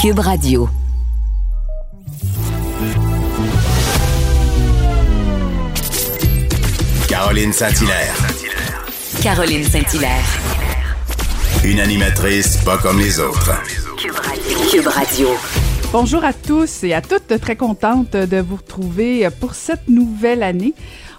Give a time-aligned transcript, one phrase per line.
[0.00, 0.66] Cube Radio.
[7.06, 8.14] Caroline Saint-Hilaire.
[9.22, 10.24] Caroline Saint-Hilaire.
[11.64, 13.50] Une animatrice pas comme les autres.
[14.70, 15.28] Cube Radio.
[15.92, 20.72] Bonjour à tous et à toutes, très contente de vous retrouver pour cette nouvelle année.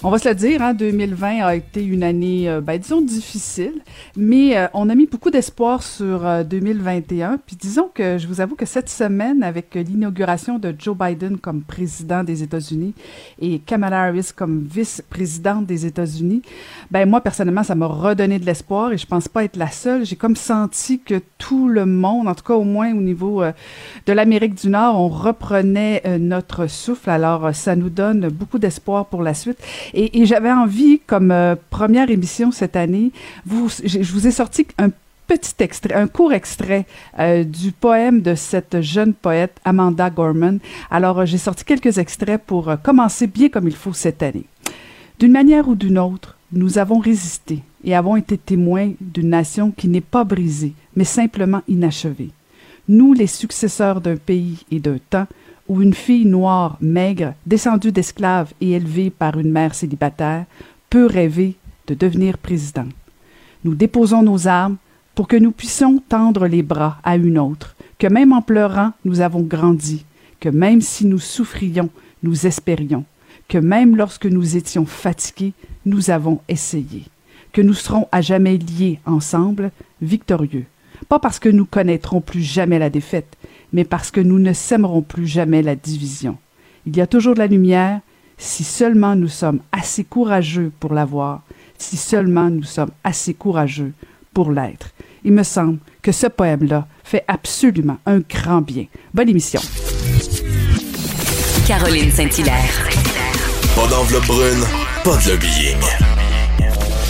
[0.04, 3.84] On va se le dire, hein, 2020 a été une année, euh, ben, disons, difficile,
[4.18, 7.34] mais euh, on a mis beaucoup d'espoir sur 2021.
[7.34, 11.38] Euh, Puis disons que je vous avoue que cette semaine, avec l'inauguration de Joe Biden
[11.38, 12.96] comme président des États-Unis
[13.40, 16.42] et Kamala Harris comme vice-présidente des États-Unis,
[16.90, 20.04] ben moi, personnellement, ça m'a redonné de l'espoir et je pense pas être la seule.
[20.04, 24.14] J'ai comme senti que tout le monde, en tout cas au moins au niveau de
[24.14, 27.12] l'Amérique du Nord, on reprenait notre souffle.
[27.12, 29.60] Alors, ça nous donne beaucoup d'espoir pour la suite.
[29.94, 33.12] Et, j'avais envie, comme euh, première émission cette année,
[33.46, 34.90] je vous ai sorti un
[35.28, 36.86] petit extrait, un court extrait
[37.20, 40.60] euh, du poème de cette jeune poète Amanda Gorman.
[40.90, 44.46] Alors, euh, j'ai sorti quelques extraits pour commencer bien comme il faut cette année.
[45.20, 49.88] D'une manière ou d'une autre, nous avons résisté et avons été témoins d'une nation qui
[49.88, 52.32] n'est pas brisée, mais simplement inachevée.
[52.88, 55.28] Nous, les successeurs d'un pays et d'un temps,
[55.80, 60.46] une fille noire, maigre, descendue d'esclaves et élevée par une mère célibataire,
[60.90, 61.56] peut rêver
[61.88, 62.88] de devenir président.
[63.64, 64.78] Nous déposons nos armes
[65.16, 69.22] pour que nous puissions tendre les bras à une autre, que même en pleurant, nous
[69.22, 70.04] avons grandi,
[70.40, 71.90] que même si nous souffrions,
[72.24, 73.06] nous espérions,
[73.48, 75.54] que même lorsque nous étions fatigués,
[75.86, 77.06] nous avons essayé,
[77.54, 79.72] que nous serons à jamais liés ensemble,
[80.02, 80.66] victorieux,
[81.08, 83.38] pas parce que nous connaîtrons plus jamais la défaite,
[83.74, 86.38] mais parce que nous ne sèmerons plus jamais la division.
[86.86, 88.02] Il y a toujours de la lumière
[88.38, 91.44] si seulement nous sommes assez courageux pour la voir,
[91.78, 93.94] si seulement nous sommes assez courageux
[94.34, 94.92] pour l'être.
[95.24, 98.86] Il me semble que ce poème-là fait absolument un grand bien.
[99.14, 99.62] Bonne émission.
[101.68, 102.90] Caroline Saint-Hilaire.
[103.76, 104.64] Pas d'enveloppe brune,
[105.04, 105.78] pas de lobbying.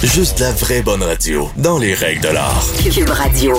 [0.03, 2.66] Juste la vraie bonne radio, dans les règles de l'art.
[2.84, 3.56] Cube Radio.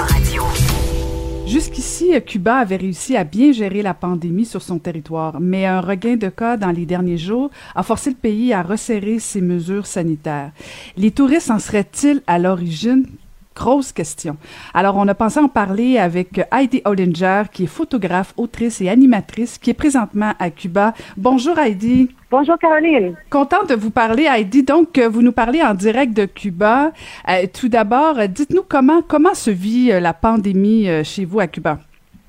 [1.47, 6.17] Jusqu'ici, Cuba avait réussi à bien gérer la pandémie sur son territoire, mais un regain
[6.17, 10.53] de cas dans les derniers jours a forcé le pays à resserrer ses mesures sanitaires.
[10.97, 13.07] Les touristes en seraient-ils à l'origine?
[13.55, 14.37] Grosse question.
[14.73, 19.59] Alors, on a pensé en parler avec Heidi Hollinger, qui est photographe, autrice et animatrice,
[19.59, 20.95] qui est présentement à Cuba.
[21.17, 22.11] Bonjour Heidi.
[22.31, 23.15] Bonjour Caroline.
[23.29, 24.63] Contente de vous parler Heidi.
[24.63, 26.93] Donc, vous nous parlez en direct de Cuba.
[27.29, 31.47] Euh, tout d'abord, dites-nous comment comment se vit euh, la pandémie euh, chez vous à
[31.47, 31.79] Cuba?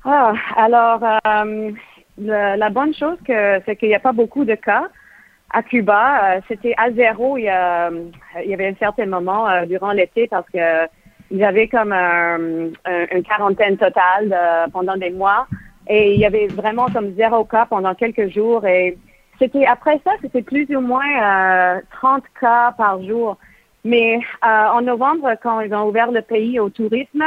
[0.04, 1.00] Ah, alors
[2.18, 4.84] la bonne chose que c'est qu'il n'y a pas beaucoup de cas
[5.50, 6.40] à Cuba.
[6.48, 7.90] C'était à zéro il y, a,
[8.44, 10.86] il y avait un certain moment durant l'été parce que
[11.42, 14.36] avait comme une quarantaine totale
[14.72, 15.46] pendant des mois
[15.88, 18.96] et il y avait vraiment comme zéro cas pendant quelques jours et
[19.38, 23.36] c'était après ça, c'était plus ou moins 30 euh, cas par jour.
[23.84, 27.24] Mais euh, en novembre, quand ils ont ouvert le pays au tourisme,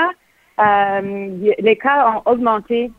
[0.59, 2.91] euh, les cas ont augmenté.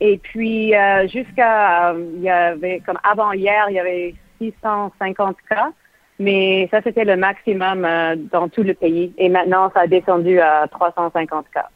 [0.00, 0.74] Et puis
[1.10, 5.70] jusqu'à, il y avait comme avant hier, il y avait 650 cas.
[6.18, 7.86] Mais ça, c'était le maximum
[8.32, 9.12] dans tout le pays.
[9.18, 11.68] Et maintenant, ça a descendu à 350 cas.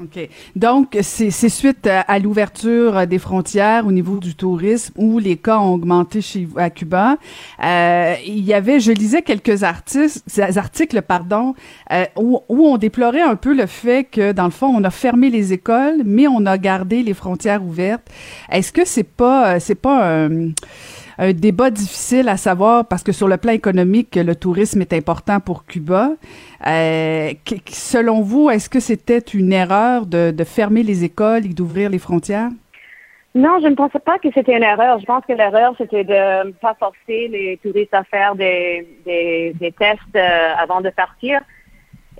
[0.00, 0.28] OK.
[0.54, 5.74] Donc, c'est suite à, l'ouverture des frontières au niveau du tourisme où les cas ont
[5.74, 7.16] augmenté chez à Cuba.
[7.64, 10.20] Euh, il y avait, je lisais quelques articles,
[10.56, 11.54] articles pardon,
[11.92, 14.90] euh, où, où, on déplorait un peu le fait que, dans le fond, on a
[14.90, 18.08] fermé les écoles, mais on a gardé les frontières ouvertes.
[18.52, 20.50] Est-ce que c'est pas, c'est pas un
[21.18, 25.40] un débat difficile à savoir parce que sur le plan économique, le tourisme est important
[25.40, 26.10] pour Cuba.
[26.66, 27.30] Euh,
[27.66, 32.50] selon vous, est-ce que c'était une erreur de, fermer les écoles et d'ouvrir les frontières?
[33.34, 35.00] Non, je ne pensais pas que c'était une erreur.
[35.00, 38.86] Je pense que l'erreur, c'était de ne pas forcer les touristes à faire des,
[39.78, 41.40] tests euh, avant de partir.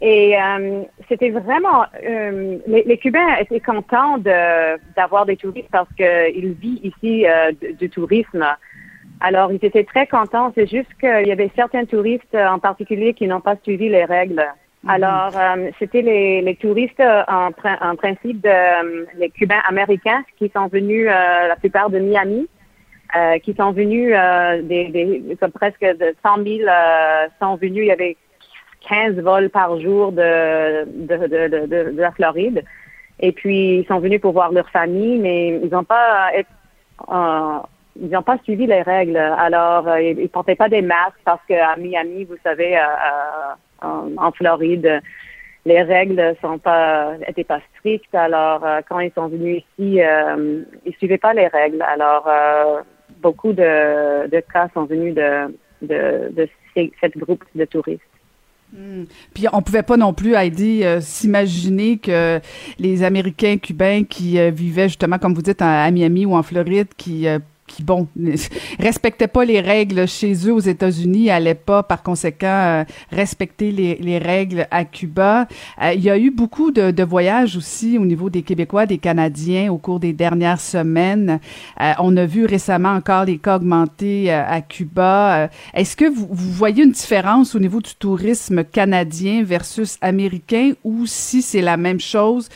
[0.01, 7.27] Et euh, c'était vraiment les, Cubains étaient contents d'avoir des touristes parce qu'ils vivent ici
[7.79, 8.45] du tourisme.
[9.21, 10.53] Alors, ils étaient très contents.
[10.55, 14.05] C'est juste qu'il y avait certains touristes euh, en particulier qui n'ont pas suivi les
[14.05, 14.45] règles.
[14.85, 14.91] Mhm.
[14.91, 17.51] Alors, euh, c'était les, les, touristes euh, en,
[17.81, 22.49] en principe de les Cubains américains qui sont venus, la plupart de Miami,
[23.43, 24.15] qui sont venus,
[24.65, 26.71] des, des presque de 100 000
[27.41, 27.85] sont venus.
[27.85, 28.17] Il y avait
[28.89, 32.63] 15 vols par jour de, de, de, de, de la Floride.
[33.19, 36.31] Et puis, ils sont venus pour voir leur famille, mais ils n'ont pas
[38.01, 39.17] ils n'ont pas suivi les règles.
[39.17, 42.81] Alors, euh, ils ne portaient pas des masques parce qu'à Miami, vous savez, euh,
[43.85, 45.01] euh, en, Floride,
[45.65, 48.15] les règles sont pas étaient pas strictes.
[48.15, 51.83] Alors quand ils sont venus ici, ils suivaient pas les règles.
[51.83, 52.29] Alors
[53.21, 58.03] beaucoup de, cas sont venus de de, de cette groupe de touristes.
[58.73, 59.05] Hmm.
[59.35, 62.41] Puis on pouvait pas non plus, Heidi, s'imaginer que
[62.79, 67.29] les Américains cubains qui vivaient justement, comme vous dites, à Miami ou en Floride, qui
[67.69, 68.09] qui, bon,
[68.81, 73.97] respectaient pas les règles chez eux aux États-Unis, allaient pas, par conséquent, euh, respecter les,
[73.97, 75.47] les, règles à Cuba.
[75.83, 78.99] Euh, il y a eu beaucoup de, de, voyages aussi au niveau des Québécois, des
[78.99, 81.39] Canadiens au cours des dernières semaines.
[81.81, 85.49] Euh, on a vu récemment encore les cas augmenter à Cuba.
[85.75, 91.43] Est-ce que vous, voyez une différence au niveau du tourisme canadien versus américain ou si
[91.43, 92.49] c'est la même chose?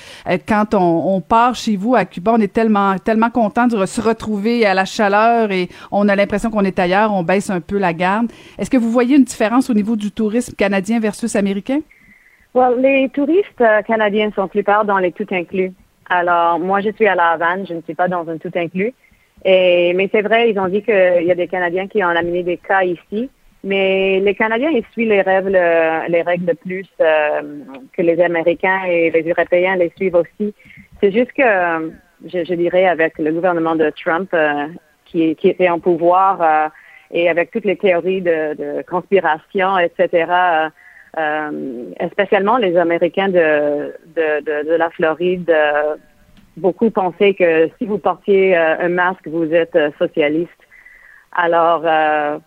[0.48, 4.00] Quand on, on, part chez vous à Cuba, on est tellement, tellement content de se
[4.00, 4.84] retrouver à la
[5.50, 8.30] et on a l'impression qu'on est ailleurs, on baisse un peu la garde.
[8.58, 11.80] Est-ce que vous voyez une différence au niveau du tourisme canadien versus américain?
[12.54, 15.72] Well, les touristes euh, canadiens sont plupart dans les tout inclus.
[16.10, 18.92] Alors, moi, je suis à La Havane, je ne suis pas dans un tout inclus.
[19.44, 22.42] Et, mais c'est vrai, ils ont dit qu'il y a des Canadiens qui ont amené
[22.42, 23.30] des cas ici.
[23.64, 25.58] Mais les Canadiens, ils suivent les règles,
[26.08, 27.40] les règles plus euh,
[27.96, 30.52] que les Américains et les Européens les suivent aussi.
[31.00, 31.92] C'est juste que,
[32.26, 34.66] je, dirais, avec le gouvernement de Trump, euh,
[35.12, 36.68] qui, était en pouvoir euh,
[37.10, 40.08] et avec toutes les théories de, conspiration, etc.
[40.30, 40.68] Euh,
[41.18, 45.54] euh, spécialement les Américains de, de, la Floride,
[46.56, 50.50] beaucoup pensaient que si vous portiez un masque, vous êtes socialiste.
[51.32, 51.84] Alors,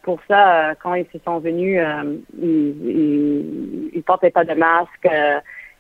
[0.01, 1.79] pour ça, quand ils se sont venus,
[2.41, 5.07] ils, ils, portaient pas de masque.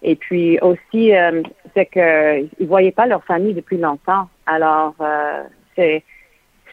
[0.03, 1.11] et puis aussi,
[1.73, 4.29] c'est qu'ils ne voyaient pas leur famille depuis longtemps.
[4.45, 4.93] Alors,
[5.75, 6.03] c'est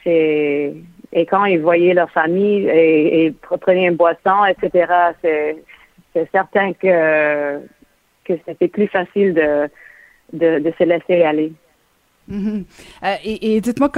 [0.06, 7.60] et quand ils voyaient leur famille et, prenaient une boisson, etc., c'est, certain que
[8.24, 9.68] que c'était plus facile de,
[10.32, 11.52] de se laisser aller.
[12.28, 12.64] Mhm.
[13.02, 13.90] Euh, et, dites-moi,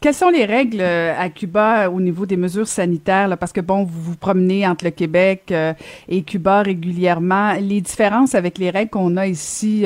[0.00, 3.36] quelles sont les règles euh, à Cuba au niveau des mesures sanitaires?
[3.38, 5.72] Parce que, bon, vous vous promenez entre le Québec euh,
[6.08, 7.54] et Cuba régulièrement.
[7.54, 9.84] Les différences avec les règles qu'on a ici,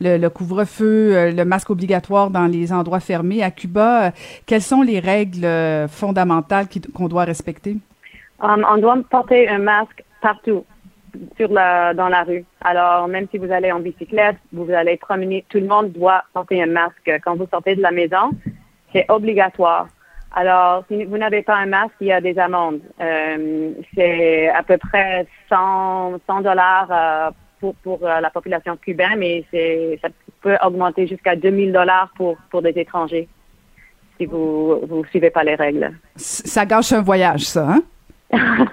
[0.00, 3.42] le, couvre-feu, le masque obligatoire dans les endroits fermés.
[3.42, 4.12] À Cuba,
[4.46, 5.46] quelles sont les règles
[5.88, 7.76] fondamentales qu'on doit respecter?
[8.40, 10.64] Um, on doit porter un masque partout
[11.36, 12.44] sur la, dans la rue.
[12.60, 16.62] Alors, même si vous allez en bicyclette, vous allez promener, tout le monde doit porter
[16.62, 17.10] un masque.
[17.24, 18.30] Quand vous sortez de la maison,
[18.92, 19.88] c'est obligatoire.
[20.32, 22.80] Alors, si vous n'avez pas un masque, il y a des amendes.
[23.00, 27.30] Euh, c'est à peu près 100, 100 dollars euh,
[27.60, 30.08] pour, pour euh, la population cubaine, mais c'est, ça
[30.42, 33.28] peut augmenter jusqu'à 2000 dollars pour, pour des étrangers
[34.18, 35.92] si vous vous suivez pas les règles.
[36.16, 37.82] Ça gâche un voyage, ça, hein?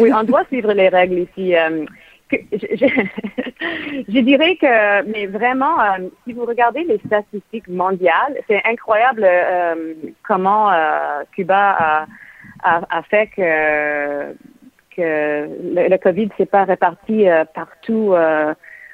[0.00, 1.56] oui, on doit suivre les règles ici.
[1.56, 1.84] Euh,
[2.32, 9.94] je, dirais que, mais vraiment, euh, si vous regardez les statistiques mondiales, c'est incroyable euh,
[10.26, 10.70] comment
[11.32, 12.06] Cuba
[12.62, 14.32] a, fait que,
[14.96, 18.14] que le, le COVID s'est pas réparti partout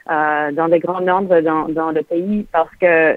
[0.08, 3.16] dans des grands nombres dans, dans le pays parce que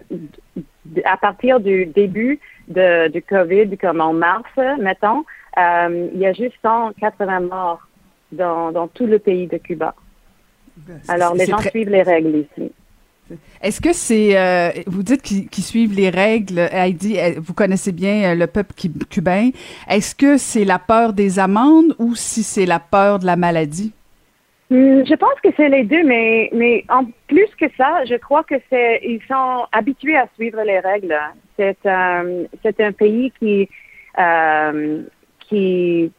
[1.06, 4.50] à partir du début de, du COVID, comme en mars,
[4.80, 5.24] mettons,
[5.58, 7.88] euh, il y a juste 180 morts
[8.32, 9.94] dans, dans tout le pays de Cuba.
[10.78, 12.72] Ben, Alors, les gens suivent les règles ici.
[13.62, 18.36] Est-ce que c'est, euh, vous dites qu'ils suivent les règles, Heidi, euh, vous connaissez bien
[18.36, 18.74] le peuple
[19.10, 19.52] cubain.
[19.90, 23.94] Est-ce que c'est la peur des amendes ou si c'est la peur de la maladie?
[24.70, 28.44] Hmm, je pense que c'est les deux, mais, mais en plus que ça, je crois
[28.44, 31.18] que c'est, ils sont habitués à suivre les règles.
[31.58, 31.78] C'est,
[32.64, 33.70] c'est un pays qui,
[34.18, 35.04] euh,
[35.52, 36.12] qui,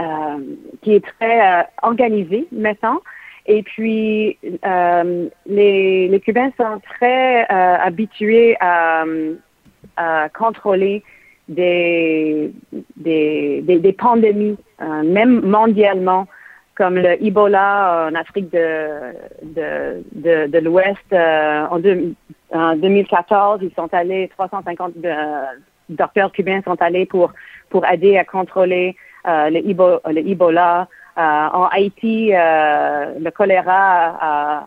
[0.00, 0.38] euh,
[0.82, 3.00] qui est très euh, organisé maintenant.
[3.46, 9.04] Et puis, euh, les, Cubains sont très habitués à,
[9.96, 11.02] à, contrôler
[11.48, 12.52] des,
[12.96, 14.56] des, des, pandémies,
[15.04, 16.28] même mondialement,
[16.76, 21.12] comme le Ebola en Afrique de, de, de, de l'Ouest.
[21.12, 21.80] en,
[22.52, 24.92] en 2014, ils sont allés, 350
[25.92, 27.32] docteurs cubains sont allés pour
[27.72, 28.96] pour aider à contrôler
[29.26, 30.88] euh, le, Ebola.
[31.18, 34.66] Euh, en Haïti, euh, le choléra,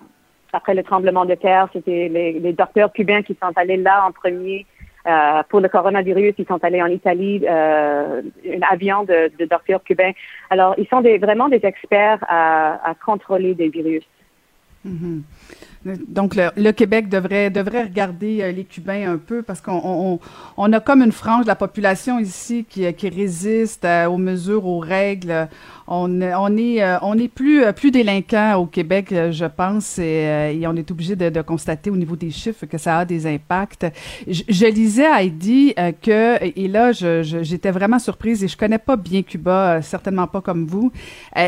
[0.54, 4.66] après le tremblement de terre, c'était les, docteurs cubains qui sont allés là en premier.
[5.50, 10.14] pour le coronavirus, ils sont allés en Italie, un avion de, docteurs cubains.
[10.50, 14.06] Alors, ils sont vraiment des experts à, contrôler des virus.
[14.88, 15.22] Mm-hmm.
[15.86, 20.20] Donc, le, Québec devrait, devrait regarder euh, les Cubains un peu parce qu'on
[20.58, 24.66] on, a comme une frange de la population ici qui, qui résiste euh, aux mesures,
[24.66, 25.48] aux règles.
[25.88, 30.76] On, on est, euh, on est plus, plus délinquant au Québec, je pense, et, on
[30.76, 33.86] est obligé de, de, constater au niveau des chiffres que ça a des impacts.
[34.28, 39.22] Je, lisais à Heidi que, et là, j'étais vraiment surprise et je connais pas bien
[39.22, 40.92] Cuba, certainement pas comme vous,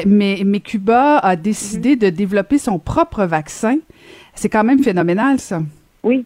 [0.05, 1.99] mais, mais Cuba a décidé mm-hmm.
[1.99, 3.77] de développer son propre vaccin.
[4.37, 5.61] C'est quand même phénoménal, ça.
[6.03, 6.23] Oui,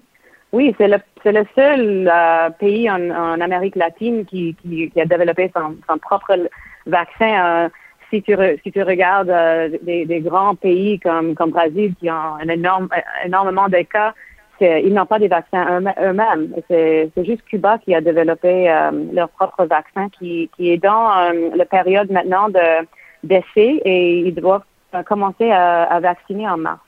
[0.51, 5.97] oui, c'est le, le seul euh, pays en, Amérique latine qui, qui, a développé son,
[5.99, 6.37] propre
[6.85, 7.45] vaccin.
[7.45, 7.69] Euh,
[8.09, 12.49] si tu, si tu regardes euh, des, grands pays comme, comme Brésil qui ont un
[12.49, 12.89] énorme,
[13.25, 14.13] énormément de cas,
[14.59, 16.53] ils n'ont pas des vaccins eux-mêmes.
[16.67, 18.67] C'est, juste Cuba qui a développé
[19.11, 22.85] leur propre vaccin qui, qui est dans la période maintenant de,
[23.23, 24.61] d'essai et ils doivent
[25.07, 26.81] commencer à vacciner en mars.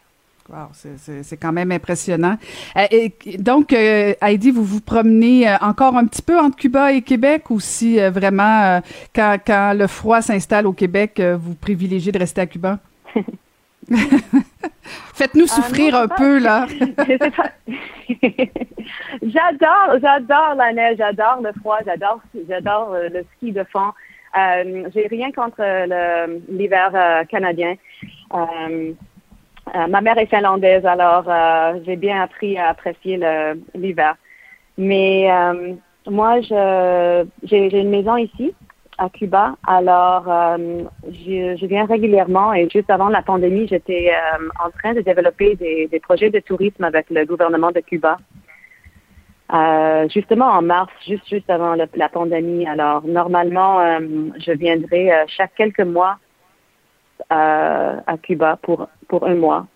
[0.53, 2.37] Wow, c'est quand même impressionnant.
[2.77, 6.93] Euh, et, donc, euh, Heidi, vous vous promenez euh, encore un petit peu entre Cuba
[6.93, 8.79] et Québec ou si vraiment,
[9.15, 12.77] quand, quand, le froid s'installe au Québec, vous privilégiez de rester à Cuba?
[15.15, 16.67] Faites-nous ah, souffrir un peu, là.
[19.23, 23.91] j'adore, j'adore la neige, j'adore le froid, j'adore, j'adore le ski de fond.
[24.35, 25.63] J'ai rien contre
[26.47, 27.73] l'hiver canadien.
[29.69, 33.19] Euh, ma mère est finlandaise, alors euh, j'ai bien appris à apprécier
[33.73, 34.15] l'hiver.
[34.77, 35.73] Mais euh,
[36.07, 38.53] moi, j'ai une maison ici,
[38.97, 39.55] à Cuba.
[39.65, 40.25] Alors,
[41.07, 44.11] je, je, viens régulièrement et juste avant la pandémie, j'étais
[44.63, 48.17] en train de développer des, projets de tourisme avec le gouvernement de Cuba.
[50.13, 52.67] justement en mars, juste juste avant la pandémie.
[52.67, 53.79] Alors, normalement,
[54.37, 56.17] je viendrai chaque quelques mois
[57.29, 59.67] à Cuba pour, pour un mois.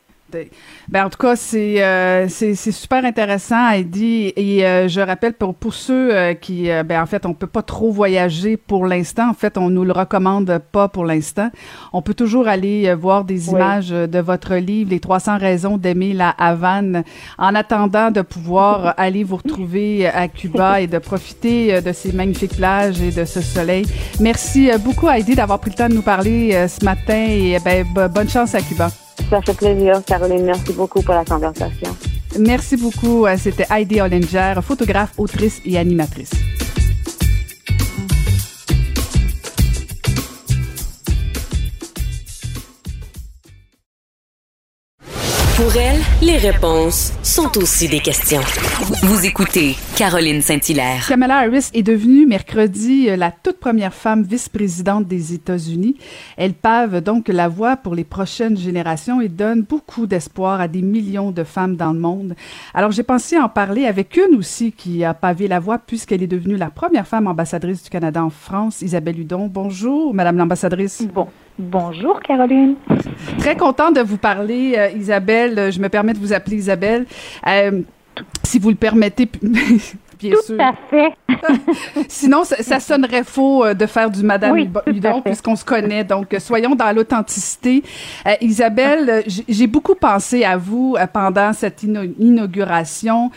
[0.90, 4.34] Ben, en tout cas, c'est euh, c'est super intéressant, Heidi.
[4.36, 7.48] Et euh, je rappelle pour, pour ceux euh, qui, euh, ben, en fait, on peut
[7.48, 9.30] pas trop voyager pour l'instant.
[9.30, 11.50] En fait, on nous le recommande pas pour l'instant.
[11.94, 16.30] On peut toujours aller voir des images de votre livre, Les 300 raisons d'aimer la
[16.30, 17.04] Havane,
[17.38, 22.58] en attendant de pouvoir aller vous retrouver à Cuba et de profiter de ces magnifiques
[22.58, 23.86] plages et de ce soleil.
[24.20, 28.30] Merci beaucoup, Heidi, d'avoir pris le temps de nous parler ce matin et ben, bonne
[28.30, 28.90] chance à Cuba.
[29.30, 30.44] Ça fait plaisir, Caroline.
[30.46, 31.96] Merci beaucoup pour la conversation.
[32.40, 33.26] Merci beaucoup.
[33.38, 36.32] C'était Heidi Hollinger, photographe, autrice et animatrice.
[45.58, 48.44] Pour elle, les réponses sont aussi des questions.
[49.02, 51.08] Vous écoutez Caroline Saint-Hilaire.
[51.08, 55.98] Kamala Harris est devenue mercredi la toute première femme vice-présidente des États-Unis.
[56.38, 60.84] Elle pave donc la voie pour les prochaines générations et donne beaucoup d'espoir à des
[60.84, 62.36] millions de femmes dans le monde.
[62.76, 66.28] Alors j'ai pensé en parler avec une aussi qui a pavé la voie puisqu'elle est
[66.28, 69.48] devenue la première femme ambassadrice du Canada en France, Isabelle Hudon.
[69.48, 71.02] Bonjour, Madame l'ambassadrice.
[71.12, 71.28] Bon.
[71.60, 72.76] Bonjour Caroline.
[73.40, 75.72] Très contente de vous parler, euh, Isabelle.
[75.72, 77.08] Je me permets de vous appeler Isabelle.
[77.48, 77.82] Euh,
[78.44, 79.28] si vous le permettez,
[80.18, 81.14] bien Tout à fait.
[82.08, 86.04] Sinon, ça, sonnerait faux euh, de faire du Madame oui, Hudon puisqu'on se connaît.
[86.04, 87.84] Donc, euh, soyons dans l'authenticité.
[88.26, 93.32] Euh, Isabelle, j'ai beaucoup pensé à vous pendant cette inauguration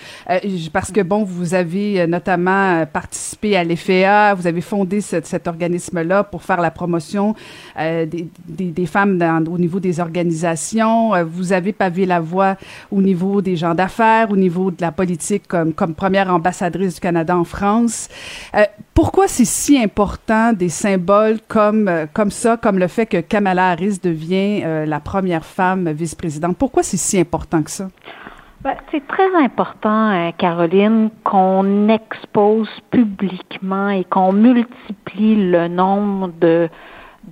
[0.73, 6.43] parce que, bon, vous avez notamment participé à l'EFEA, vous avez fondé cet organisme-là pour
[6.43, 7.35] faire la promotion
[7.77, 11.13] des, des, femmes dans, au niveau des organisations.
[11.25, 12.57] vous avez pavé la voie
[12.91, 16.31] au niveau des gens d'affaires, au niveau de la politique comme, comme première
[16.71, 18.09] ambassadrice du Canada en France.
[18.55, 23.21] Euh, pourquoi c'est si important des symboles comme, euh, comme ça, comme le fait que
[23.21, 26.57] Kamala Harris devient euh, la première femme vice-présidente?
[26.57, 27.89] Pourquoi c'est si important que ça?
[28.63, 36.69] Ben, c'est très important, Caroline, qu'on expose publiquement et qu'on multiplie le nombre de,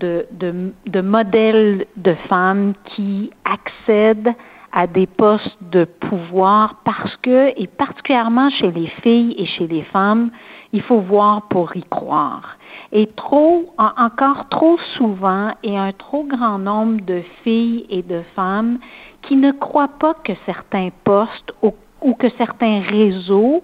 [0.00, 4.33] de, de, de modèles de femmes qui accèdent
[4.72, 9.82] à des postes de pouvoir parce que, et particulièrement chez les filles et chez les
[9.82, 10.30] femmes,
[10.72, 12.56] il faut voir pour y croire.
[12.92, 18.78] Et trop, encore trop souvent, et un trop grand nombre de filles et de femmes
[19.22, 23.62] qui ne croient pas que certains postes ou, que certains réseaux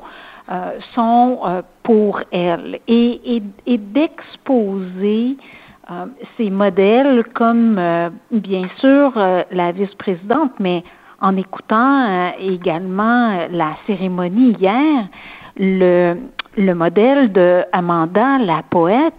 [0.51, 2.81] euh, sont euh, pour elles.
[2.89, 5.37] Et, et, et d'exposer
[5.91, 10.83] euh, ces modèles comme, euh, bien sûr, euh, la vice-présidente, mais
[11.21, 15.09] en écoutant également la cérémonie hier,
[15.57, 16.17] le,
[16.57, 19.15] le modèle de Amanda, la poète,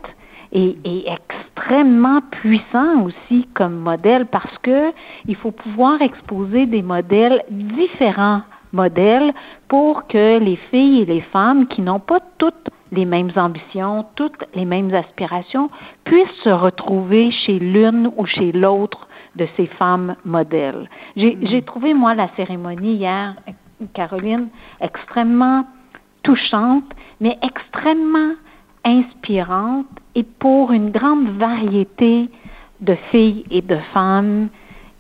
[0.56, 4.92] et, extrêmement puissant aussi comme modèle parce que
[5.28, 8.42] il faut pouvoir exposer des modèles différents
[8.72, 9.34] modèles
[9.68, 14.44] pour que les filles et les femmes qui n'ont pas toutes les mêmes ambitions, toutes
[14.56, 15.70] les mêmes aspirations,
[16.04, 20.90] puissent se retrouver chez l'une ou chez l'autre de ces femmes modèles.
[21.16, 21.64] J'ai mm.
[21.64, 23.36] trouvé, moi, la cérémonie hier,
[23.94, 24.48] Caroline,
[24.82, 25.66] extrêmement
[26.24, 26.86] touchante,
[27.20, 28.34] mais extrêmement
[28.84, 32.30] inspirante et pour une grande variété
[32.82, 34.50] de filles et de femmes.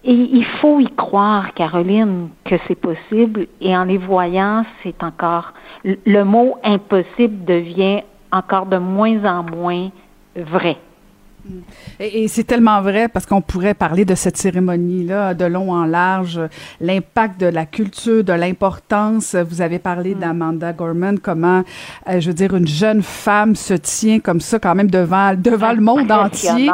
[0.07, 3.47] Il faut y croire, Caroline, que c'est possible.
[3.59, 9.89] Et en les voyant, c'est encore, le mot impossible devient encore de moins en moins
[10.35, 10.77] vrai.
[11.99, 16.39] Et, c'est tellement vrai parce qu'on pourrait parler de cette cérémonie-là de long en large,
[16.81, 19.35] l'impact de la culture, de l'importance.
[19.35, 20.19] Vous avez parlé mm.
[20.19, 21.63] d'Amanda Gorman, comment,
[22.09, 25.73] euh, je veux dire, une jeune femme se tient comme ça quand même devant devant
[25.73, 26.69] le monde entier.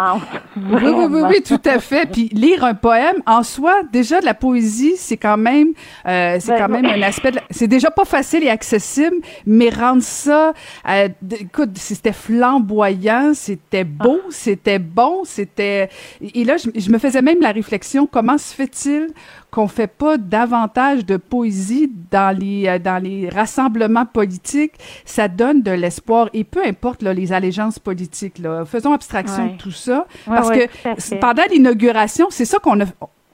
[0.56, 2.10] Oui, oui, oui, oui, tout à fait.
[2.10, 5.70] Puis lire un poème en soi, déjà de la poésie, c'est quand même,
[6.08, 7.32] euh, c'est quand même un aspect.
[7.50, 10.54] C'est déjà pas facile et accessible, mais rendre ça,
[10.90, 11.10] euh,
[11.40, 14.28] écoute, c'était flamboyant, c'était beau, ah.
[14.30, 15.90] c'était c'était bon, c'était...
[16.22, 19.08] Et là, je, me faisais même la réflexion, comment se fait-il
[19.50, 24.74] qu'on fait pas davantage de poésie dans les, euh, dans les rassemblements politiques?
[25.04, 29.72] Ça donne de l'espoir, et peu importe les allégeances politiques, là, faisons abstraction de tout
[29.72, 32.86] ça, parce que pendant l'inauguration, c'est ça qu'on a...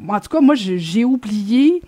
[0.08, 1.82] En tout cas, moi, j'ai oublié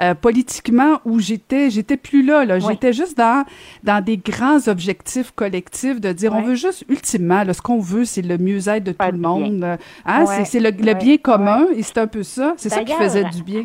[0.00, 2.58] euh, politiquement où j'étais j'étais plus là là.
[2.58, 3.44] J'étais juste dans
[3.82, 8.04] dans des grands objectifs collectifs de dire on veut juste ultimement là, ce qu'on veut
[8.04, 10.26] c'est le mieux-être de tout le monde hein?
[10.44, 12.54] C'est le, bien commun et c'est un peu ça.
[12.56, 13.64] C'est ça qui faisait du bien.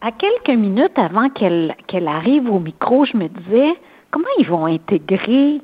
[0.00, 3.74] à, quelques minutes avant qu'elle qu'elle arrive au micro je me disais
[4.10, 5.60] comment ils vont intégrer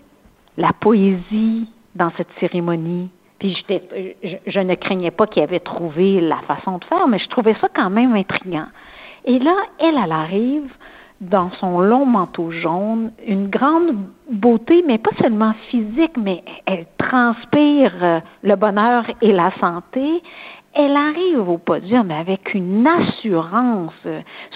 [0.57, 3.11] la poésie dans cette cérémonie?
[3.41, 7.29] Puis je, je, ne craignais pas qu'il avait trouvé la façon de faire, mais je
[7.29, 8.67] trouvais ça quand même intriguant.
[9.25, 10.71] Et là, elle, elle arrive
[11.21, 13.95] dans son long manteau jaune, une grande
[14.31, 20.23] beauté, mais pas seulement physique, mais elle transpire euh, le bonheur et la santé
[20.73, 24.07] elle arrive au podium avec une assurance.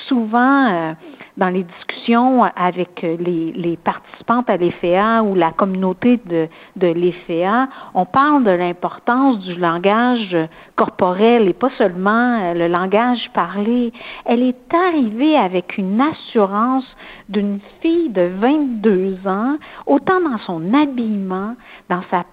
[0.07, 0.93] Souvent, euh,
[1.37, 7.69] dans les discussions avec les, les participantes à l'EFEA ou la communauté de, de l'EFEA,
[7.95, 10.37] on parle de l'importance du langage
[10.77, 13.93] corporel et pas seulement euh, le langage parlé.
[14.25, 16.87] Elle est arrivée avec une assurance
[17.29, 19.57] d'une fille de 22 ans,
[19.87, 21.57] autant dans son habillement,
[21.91, 22.25] dans sa,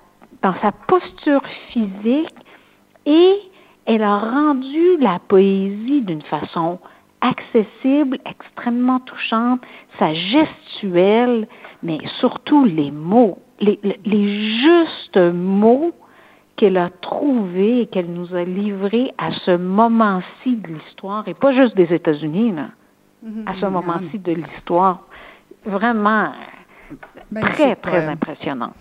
[0.43, 2.35] dans sa posture physique
[3.05, 3.33] et
[3.85, 6.79] elle a rendu la poésie d'une façon
[7.21, 9.61] accessible, extrêmement touchante,
[9.99, 11.47] sa gestuelle,
[11.83, 13.79] mais surtout les mots, les,
[14.61, 15.91] justes mots
[16.55, 21.53] qu'elle a trouvés et qu'elle nous a livrés à ce moment-ci de l'histoire, et pas
[21.53, 23.47] juste des États-Unis, mm-hmm.
[23.47, 25.01] à ce moment-ci de l'histoire.
[25.65, 26.31] Vraiment
[27.31, 28.73] ben, très, très impressionnant.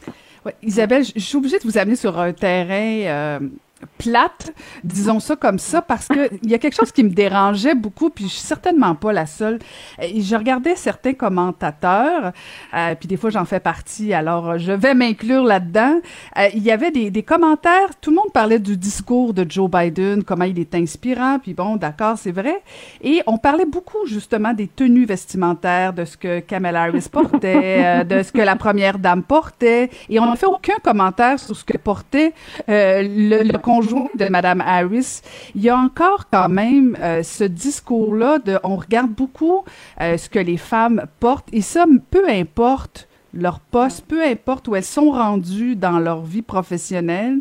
[0.62, 3.38] Isabelle, je suis obligée de vous amener sur un terrain euh,
[3.98, 4.52] plate,
[4.84, 8.10] disons ça comme ça, parce que il y a quelque chose qui me dérangeait beaucoup,
[8.10, 9.58] puis je suis certainement pas la seule.
[10.00, 12.32] Je regardais certains commentateurs,
[12.74, 16.00] euh, puis des fois j'en fais partie, alors je vais m'inclure là-dedans.
[16.38, 19.70] Euh, il y avait des, des, commentaires, tout le monde parlait du discours de Joe
[19.70, 22.62] Biden, comment il est inspirant, puis bon, d'accord, c'est vrai.
[23.02, 28.04] Et on parlait beaucoup justement des tenues vestimentaires, de ce que Kamala Harris portait, euh,
[28.04, 31.64] de ce que la première dame portait, et on n'a fait aucun commentaire sur ce
[31.64, 32.32] que portait
[32.66, 35.20] le, le conjoint de Mme Harris,
[35.54, 39.64] il y a encore quand même euh, ce discours-là de on regarde beaucoup
[40.00, 44.74] euh, ce que les femmes portent et ça, peu importe leur poste, peu importe où
[44.74, 47.38] elles sont rendues dans leur vie professionnelle,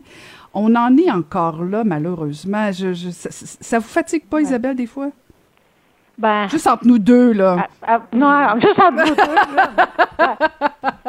[0.54, 2.72] on en est encore là, malheureusement.
[2.72, 5.10] Je, ça, ça, vous fatigue pas, Isabelle, des fois?
[6.20, 7.68] Ben, juste entre nous deux, là.
[7.82, 9.56] Ah, ah, non, juste entre nous deux.
[9.56, 10.38] Là.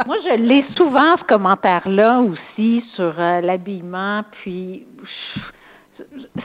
[0.06, 4.86] Moi, je l'ai souvent, ce commentaire-là aussi, sur euh, l'habillement, puis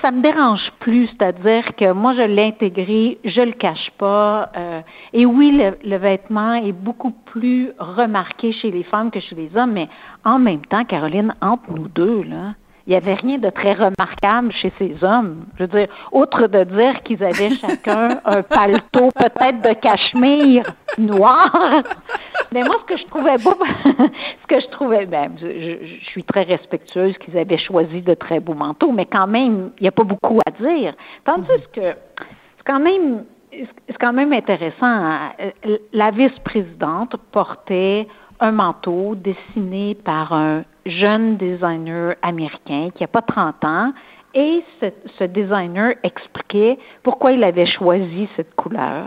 [0.02, 4.50] ça me dérange plus, c'est-à-dire que moi, je l'ai intégré, je le cache pas.
[4.58, 4.82] Euh,
[5.14, 9.56] et oui, le, le, vêtement est beaucoup plus remarqué chez les femmes que chez les
[9.56, 9.88] hommes, mais
[10.26, 12.56] en même temps, Caroline, entre nous deux, là,
[12.88, 15.46] il n'y avait rien de très remarquable chez ces hommes.
[15.58, 20.66] Je veux dire, outre de dire qu'ils avaient chacun un paletot peut-être de cachemire
[21.00, 21.52] noir.
[22.52, 26.44] Mais moi, ce que je trouvais beau, ce que je trouvais, ben, je, suis très
[26.44, 30.04] respectueuse qu'ils avaient choisi de très beaux manteaux, mais quand même, il n'y a pas
[30.04, 30.94] beaucoup à dire.
[31.26, 31.58] Tandis mhm.
[31.74, 33.24] que c'est quand même
[33.88, 34.86] c'est quand même intéressant.
[34.86, 35.32] Hein.
[35.94, 38.08] La vice-présidente portait
[38.40, 43.94] un manteau dessiné par un jeune designer américain qui n'a pas 30 ans.
[44.34, 49.06] Et ce, designer expliquait pourquoi il avait choisi cette couleur,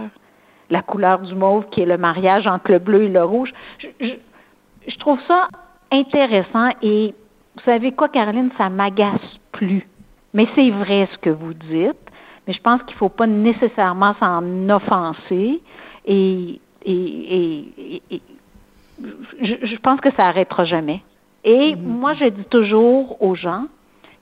[0.71, 3.53] la couleur du mauve qui est le mariage entre le bleu et le rouge.
[4.01, 5.49] Je, trouve ça
[5.93, 7.15] intéressant et
[7.57, 9.87] vous savez quoi, Caroline, ça m'agace plus.
[10.33, 11.97] Mais c'est vrai ce que vous dites,
[12.47, 15.61] mais je pense qu'il ne faut pas nécessairement s'en offenser
[16.07, 16.61] et,
[19.41, 21.03] je, pense que ça arrêtera jamais.
[21.45, 21.83] Et mm-hmm.
[21.83, 23.67] moi, je dis toujours aux gens,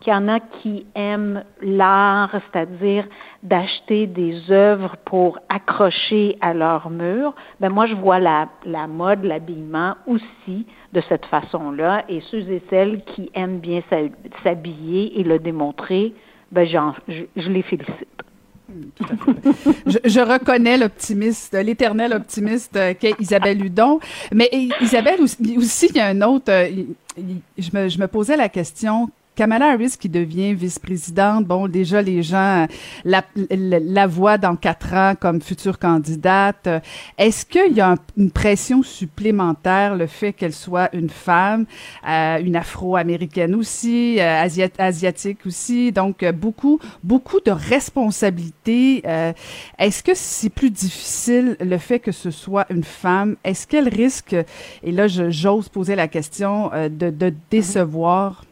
[0.00, 3.06] qu'il y en a qui aiment l'art, c'est-à-dire
[3.42, 9.24] d'acheter des œuvres pour accrocher à leur mur, ben moi je vois la, la mode,
[9.24, 12.04] l'habillement aussi de cette façon-là.
[12.08, 13.80] Et ceux et celles qui aiment bien
[14.42, 16.14] s'habiller et le démontrer,
[16.52, 18.22] ben je, je les félicite.
[19.86, 24.00] Je, reconnais l'optimiste, l'éternel optimiste euh, qu'est Isabelle Hudon.
[24.32, 24.50] Mais
[24.80, 26.50] Isabelle, aussi, il y a un autre.
[26.50, 26.84] Euh,
[27.58, 32.66] je me posais la question Kamala Harris qui devient vice-présidente, bon, déjà les gens
[33.04, 36.66] la, la, voient dans quatre ans comme future candidate.
[37.18, 41.66] Est-ce qu'il y a une pression supplémentaire, le fait qu'elle soit une femme,
[42.08, 49.02] euh, une afro-américaine aussi, euh, asiatique aussi, donc euh, beaucoup, beaucoup de responsabilités.
[49.04, 49.34] Euh,
[49.78, 53.36] est-ce que c'est plus difficile le fait que ce soit une femme?
[53.44, 54.34] Est-ce qu'elle risque,
[54.82, 58.44] et là j'ose poser la question, de, de décevoir?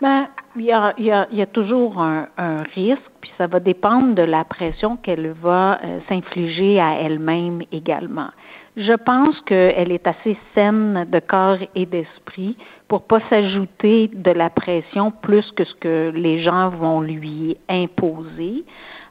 [0.00, 3.30] Ben, il y a, il y a, il y a toujours un, un, risque, puis
[3.38, 8.28] ça va dépendre de la pression qu'elle va euh, s'infliger à elle-même également.
[8.76, 14.50] Je pense qu'elle est assez saine de corps et d'esprit pour pas s'ajouter de la
[14.50, 18.64] pression plus que ce que les gens vont lui imposer.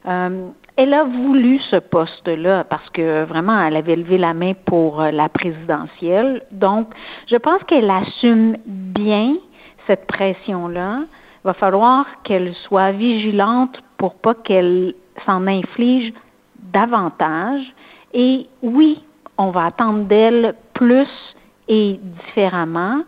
[0.06, 5.00] Euh, elle a voulu ce poste-là parce que vraiment, elle avait levé la main pour
[5.00, 6.42] euh, la présidentielle.
[6.52, 6.88] Donc,
[7.26, 9.34] je pense qu'elle assume bien
[9.86, 11.00] cette pression-là,
[11.46, 14.94] va falloir qu'elle soit vigilante pour pas qu'elle
[15.24, 16.12] s'en inflige
[16.72, 17.62] davantage.
[18.12, 19.02] Et oui,
[19.38, 21.08] on va attendre d'elle plus
[21.68, 23.02] et différemment,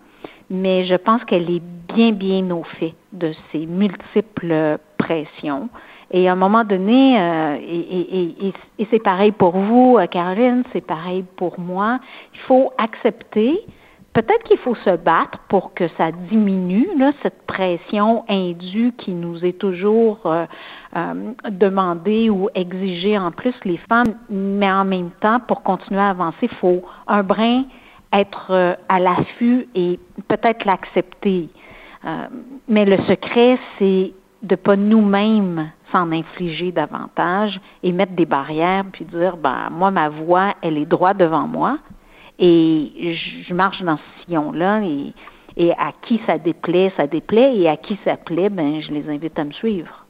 [0.50, 1.62] mais je pense qu'elle est
[1.94, 5.68] bien, bien au fait de ces multiples pressions.
[6.10, 11.24] Et à un moment donné, euh, et, et c'est pareil pour vous, Caroline, c'est pareil
[11.36, 11.98] pour moi,
[12.34, 13.60] il faut accepter
[14.12, 19.44] peut-être qu'il faut se battre pour que ça diminue, là, cette pression indue qui nous
[19.44, 20.46] est toujours euh,
[20.96, 26.10] euh, demandée ou exigée en plus les femmes, mais en même temps, pour continuer à
[26.10, 27.64] avancer, il faut un brin
[28.12, 31.48] être euh, à l'affût et peut-être l'accepter.
[32.68, 39.04] mais le secret, c'est de pas nous-mêmes s'en infliger davantage et mettre des barrières puis
[39.04, 41.78] dire ben moi ma voix elle est droite devant moi
[42.38, 45.12] et je marche dans ce sillon-là et,
[45.56, 49.08] et à qui ça déplaît, ça déplaît, et à qui ça plaît, ben je les
[49.08, 50.06] invite à me suivre.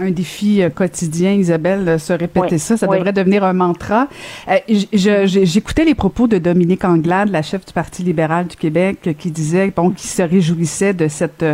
[0.00, 4.08] Un défi euh, quotidien, Isabelle, euh, se répéter ça, ça devrait devenir un mantra.
[4.48, 4.58] Euh,
[4.92, 9.72] j'écoutais les propos de Dominique Anglade, la chef du Parti libéral du Québec, qui disait,
[9.74, 11.44] bon, qui se réjouissait de cette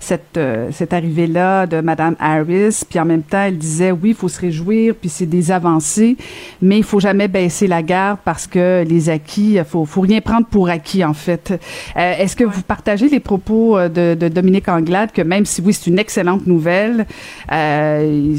[0.00, 0.38] cette
[0.70, 4.40] cette arrivée-là de Madame Harris, puis en même temps, elle disait, oui, il faut se
[4.40, 6.16] réjouir, puis c'est des avancées,
[6.62, 10.46] mais il faut jamais baisser la garde parce que les acquis, faut faut rien prendre
[10.46, 11.54] pour acquis en fait.
[11.96, 15.90] Est-ce que vous partagez les propos de, de Dominique Anglade que même si oui, c'est
[15.90, 17.04] une excellente nouvelle, euh,
[17.50, 18.38] il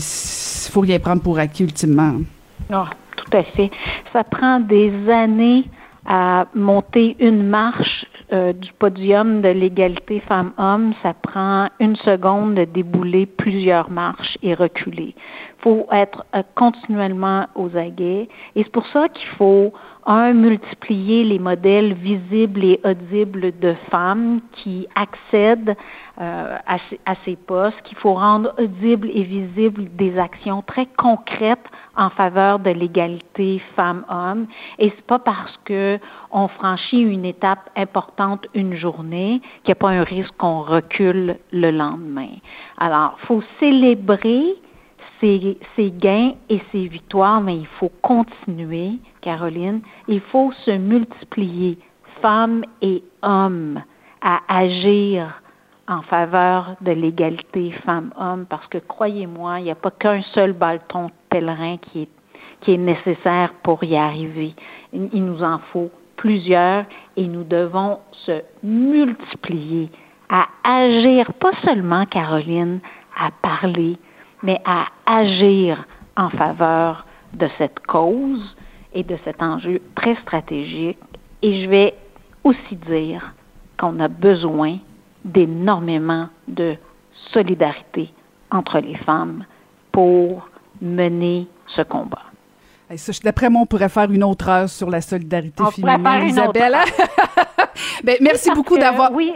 [0.71, 2.15] faut rien prendre pour acquis ultimement.
[2.73, 2.85] Oh,
[3.17, 3.71] tout à fait.
[4.13, 5.65] Ça prend des années
[6.05, 10.93] à monter une marche euh, du podium de l'égalité femmes-hommes.
[11.01, 15.15] Ça prend une seconde de débouler plusieurs marches et reculer.
[15.15, 18.29] Il faut être euh, continuellement aux aguets.
[18.55, 19.73] Et c'est pour ça qu'il faut
[20.05, 25.75] un, multiplier les modèles visibles et audibles de femmes qui accèdent
[26.21, 30.85] euh, à, ces, à, ces, postes, qu'il faut rendre audibles et visibles des actions très
[30.85, 31.65] concrètes
[31.97, 34.47] en faveur de l'égalité femmes-hommes.
[34.79, 35.99] Et c'est pas parce que
[36.31, 41.37] on franchit une étape importante une journée qu'il n'y a pas un risque qu'on recule
[41.51, 42.29] le lendemain.
[42.77, 44.55] Alors, faut célébrer
[45.19, 49.81] ses, gains et ses victoires, mais il faut continuer, Caroline.
[50.07, 51.77] Il faut se multiplier,
[52.21, 53.81] femmes et hommes,
[54.21, 55.41] à agir
[55.87, 61.11] en faveur de l'égalité femmes-hommes, parce que croyez-moi, il n'y a pas qu'un seul bâton
[61.29, 62.09] pèlerin qui est,
[62.61, 64.55] qui est nécessaire pour y arriver.
[64.93, 66.85] Il nous en faut plusieurs
[67.17, 69.89] et nous devons se multiplier
[70.29, 72.79] à agir, pas seulement, Caroline,
[73.15, 73.97] à parler,
[74.41, 75.85] mais à agir
[76.17, 78.55] en faveur de cette cause.
[78.95, 80.97] et de cet enjeu très stratégique.
[81.41, 81.93] Et je vais
[82.43, 83.33] aussi dire
[83.77, 84.77] qu'on a besoin
[85.25, 86.75] d'énormément de
[87.33, 88.13] solidarité
[88.51, 89.43] entre les femmes
[89.91, 90.47] pour
[90.81, 92.21] mener ce combat.
[93.23, 96.75] D'après moi, on pourrait faire une autre heure sur la solidarité féminine, Isabelle.
[98.03, 99.11] ben, merci beaucoup d'avoir.
[99.11, 99.33] Oui,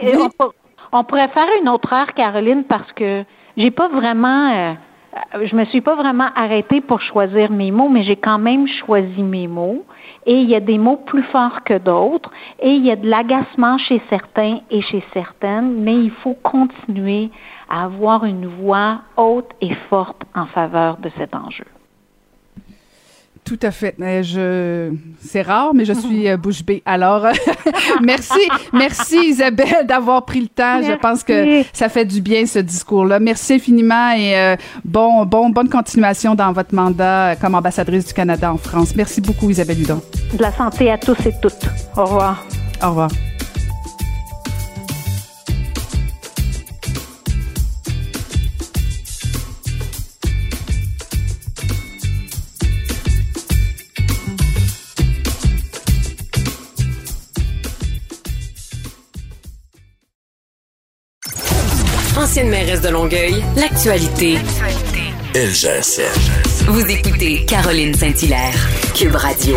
[0.92, 3.24] On, pourrait faire une autre heure, Caroline, parce que
[3.56, 4.52] j'ai pas vraiment.
[4.52, 4.74] Euh,
[5.42, 9.22] je me suis pas vraiment arrêtée pour choisir mes mots, mais j'ai quand même choisi
[9.22, 9.84] mes mots.
[10.26, 13.08] Et il y a des mots plus forts que d'autres, et il y a de
[13.08, 17.30] l'agacement chez certains et chez certaines, mais il faut continuer
[17.68, 21.66] à avoir une voix haute et forte en faveur de cet enjeu.
[23.50, 23.96] Tout à fait.
[23.98, 24.92] Je,
[25.26, 26.84] c'est rare, mais je suis euh, bouche bée.
[26.86, 27.26] Alors,
[28.00, 28.38] merci,
[28.72, 30.80] merci Isabelle d'avoir pris le temps.
[30.80, 33.18] Je pense que ça fait du bien ce discours-là.
[33.18, 38.52] Merci infiniment et euh, bon, bon, bonne continuation dans votre mandat comme ambassadrice du Canada
[38.52, 38.94] en France.
[38.94, 40.00] Merci beaucoup Isabelle Hudon.
[40.32, 41.66] De la santé à tous et toutes.
[41.96, 42.46] Au revoir.
[42.80, 43.10] Au revoir.
[62.30, 64.36] Ancienne mairesse de Longueuil, l'actualité.
[65.34, 66.70] LGSN.
[66.70, 68.54] Vous écoutez Caroline Saint-Hilaire,
[68.94, 69.56] Cube Radio.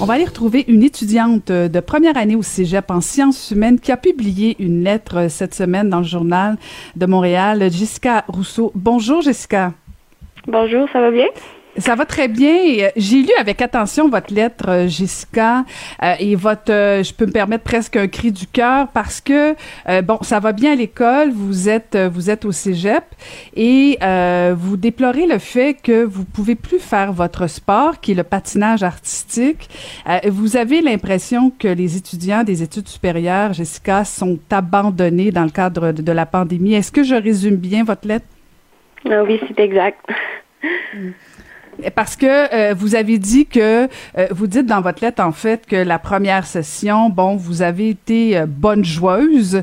[0.00, 3.92] On va aller retrouver une étudiante de première année au Cégep en sciences humaines qui
[3.92, 6.56] a publié une lettre cette semaine dans le journal
[6.96, 8.72] de Montréal, Jessica Rousseau.
[8.74, 9.74] Bonjour Jessica.
[10.46, 11.26] Bonjour, ça va bien?
[11.78, 12.88] Ça va très bien.
[12.96, 15.64] J'ai lu avec attention votre lettre, euh, Jessica,
[16.02, 19.54] euh, et votre, euh, je peux me permettre presque un cri du cœur parce que
[20.02, 21.30] bon, ça va bien à l'école.
[21.32, 23.04] Vous êtes, vous êtes au cégep
[23.54, 23.98] et
[24.54, 28.82] vous déplorez le fait que vous pouvez plus faire votre sport, qui est le patinage
[28.82, 29.68] artistique.
[30.26, 35.92] vous avez l'impression que les étudiants des études supérieures, Jessica, sont abandonnés dans le cadre
[35.92, 36.74] de, de la pandémie.
[36.74, 38.26] Est-ce que je résume bien votre lettre?
[39.08, 40.00] Ah oui, c'est exact.
[41.94, 45.66] Parce que euh, vous avez dit que euh, vous dites dans votre lettre en fait
[45.66, 49.62] que la première session, bon, vous avez été euh, bonne joueuse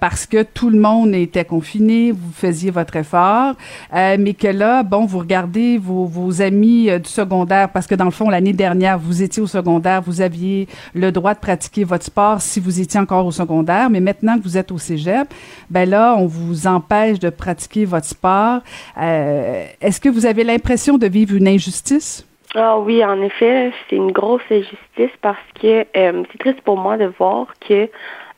[0.00, 3.54] parce que tout le monde était confiné, vous faisiez votre effort,
[3.92, 8.10] mais que là, bon, vous regardez vos, vos amis du secondaire parce que dans le
[8.10, 12.40] fond l'année dernière vous étiez au secondaire, vous aviez le droit de pratiquer votre sport
[12.40, 15.32] si vous étiez encore au secondaire, mais maintenant que vous êtes au cégep,
[15.70, 18.60] ben là, on vous empêche de pratiquer votre sport.
[18.96, 22.26] Est-ce que vous avez l'impression de vivre une injustice?
[22.54, 26.96] Ah oui, en effet, c'est une grosse injustice parce que euh, c'est triste pour moi
[26.96, 27.88] de voir que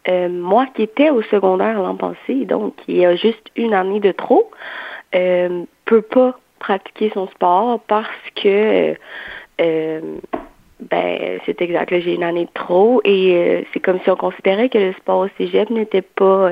[0.08, 4.12] euh, moi qui étais au secondaire l'an passé, donc qui a juste une année de
[4.12, 4.50] trop,
[5.14, 8.94] euh, peut pas pratiquer son sport parce que
[9.61, 10.00] euh,
[10.80, 14.78] ben c'est exact, j'ai une année de trop et c'est comme si on considérait que
[14.78, 16.50] le sport au cégep n'était pas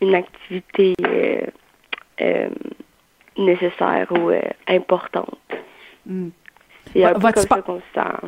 [0.00, 0.94] une activité
[3.38, 4.30] nécessaire ou
[4.66, 5.38] importante.
[6.06, 6.28] Mm.
[6.92, 8.20] C'est un peu comme ça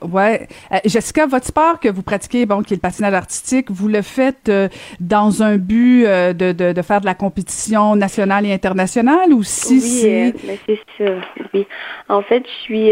[0.00, 3.88] Ouais, euh, Jessica, votre sport que vous pratiquez, bon, qui est le patinage artistique, vous
[3.88, 4.68] le faites euh,
[5.00, 9.42] dans un but euh, de, de, de, faire de la compétition nationale et internationale ou
[9.42, 11.14] si oui, c'est mais c'est ça.
[11.52, 11.66] Oui,
[12.08, 12.90] en fait, je suis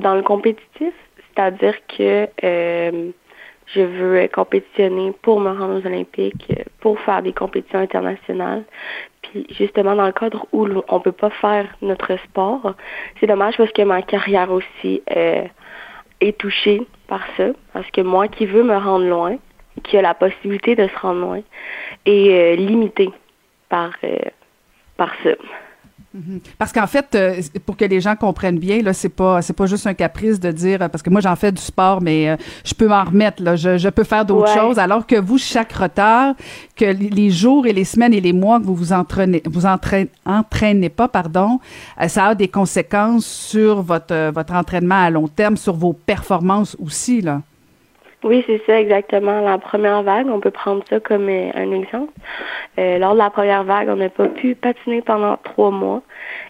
[0.00, 7.22] dans le compétitif, c'est-à-dire que je veux compétitionner pour me rendre aux Olympiques, pour faire
[7.22, 8.64] des compétitions internationales
[9.50, 12.74] justement, dans le cadre où on peut pas faire notre sport,
[13.18, 15.44] c'est dommage parce que ma carrière aussi euh,
[16.20, 17.48] est touchée par ça.
[17.72, 19.36] Parce que moi qui veux me rendre loin,
[19.84, 21.40] qui a la possibilité de se rendre loin,
[22.04, 23.10] est euh, limité
[23.68, 24.16] par, euh,
[24.96, 25.30] par ça.
[26.16, 26.40] Mhm.
[26.56, 29.66] Parce qu'en fait, euh, pour que les gens comprennent bien, là, c'est pas c'est pas
[29.66, 32.72] juste un caprice de dire parce que moi j'en fais du sport, mais euh, je
[32.72, 33.42] peux m'en remettre.
[33.42, 34.78] Là, je, je peux faire d'autres choses.
[34.78, 36.34] Alors que vous, chaque retard,
[36.74, 40.08] que les jours et les semaines et les mois que vous vous entraînez, vous entraînez,
[40.24, 41.60] entraînez pas, pardon,
[42.00, 46.76] euh, ça a des conséquences sur votre votre entraînement à long terme, sur vos performances
[46.80, 47.42] aussi là.
[48.26, 49.40] Oui, c'est ça exactement.
[49.42, 52.12] La première vague, on peut prendre ça comme euh, un exemple.
[52.76, 56.02] Euh, lors de la première vague, on n'a pas pu patiner pendant trois mois.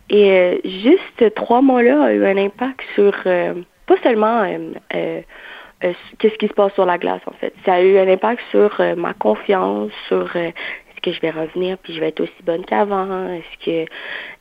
[0.09, 4.47] Et euh, juste trois mois-là a eu un impact sur pas seulement
[4.89, 7.53] qu'est-ce qui se passe sur la glace en fait.
[7.67, 11.93] Ça a eu un impact sur ma confiance, sur est-ce que je vais revenir puis
[11.93, 13.91] je vais être aussi bonne qu'avant, est-ce que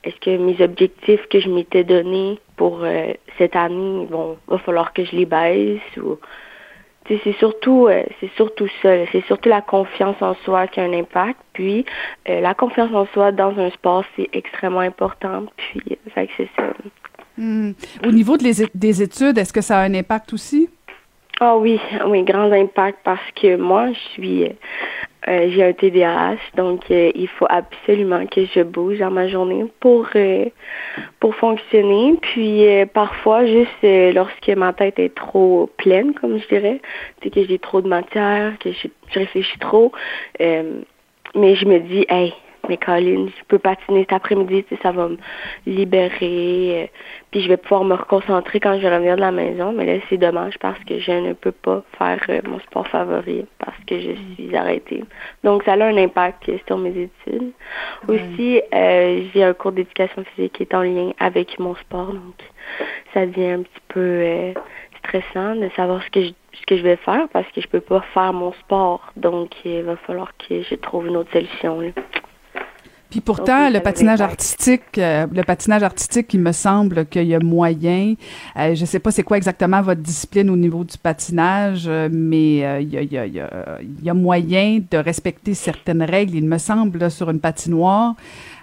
[0.06, 2.86] est-ce que mes objectifs que je m'étais donnés pour
[3.38, 6.18] cette année, bon, va falloir que je les baisse ou
[7.08, 10.94] c'est surtout euh, c'est surtout ça, c'est surtout la confiance en soi qui a un
[10.94, 11.40] impact.
[11.54, 11.86] Puis
[12.30, 15.46] euh, la confiance en soi dans un sport, c'est extrêmement important.
[15.58, 15.82] Puis
[16.16, 16.74] que c'est ça.
[17.38, 17.72] Hmm.
[18.06, 20.70] Au niveau des études, est-ce que ça a un impact aussi?
[21.42, 24.46] Ah oui, oui, grand impact parce que moi, je suis,
[25.28, 29.66] euh, j'ai un TDAH, donc euh, il faut absolument que je bouge dans ma journée
[29.80, 30.46] pour euh,
[31.20, 32.16] pour fonctionner.
[32.22, 33.84] Puis parfois, juste
[34.14, 36.82] lorsque ma tête est trop pleine, comme je dirais,
[37.22, 39.92] c'est que j'ai trop de matière, que je, je réfléchis trop,
[40.40, 42.34] mais je me dis, hey,
[42.70, 45.18] mais Colin, je peux patiner cet après-midi, ça va me
[45.66, 46.88] libérer, euh,
[47.32, 49.74] puis je vais pouvoir me reconcentrer quand je vais revenir de la maison.
[49.74, 53.46] Mais là, c'est dommage parce que je ne peux pas faire euh, mon sport favori
[53.60, 55.04] parce que je suis arrêtée.
[55.44, 57.52] Donc, ça a un impact sur mes études.
[58.08, 62.36] Aussi, euh, j'ai un cours d'éducation physique qui est en lien avec mon sport, donc
[63.14, 64.54] ça devient un petit peu
[65.00, 67.82] stressant de savoir ce que je ce que je vais faire parce que je peux
[67.82, 69.12] pas faire mon sport.
[69.16, 71.82] Donc, il va falloir que je trouve une autre solution.
[73.16, 77.40] Puis pourtant, le patinage artistique, euh, le patinage artistique, il me semble qu'il y a
[77.40, 78.16] moyen.
[78.60, 82.58] Euh, je sais pas c'est quoi exactement votre discipline au niveau du patinage, euh, mais
[82.82, 86.36] il y, a, y, a, y, a, moyen de respecter certaines règles.
[86.36, 88.16] Il me semble sur une patinoire,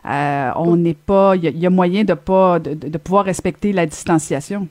[0.05, 1.35] on n'est pas.
[1.35, 4.69] Il y, a moyen de pas de, de, pouvoir respecter la distanciation.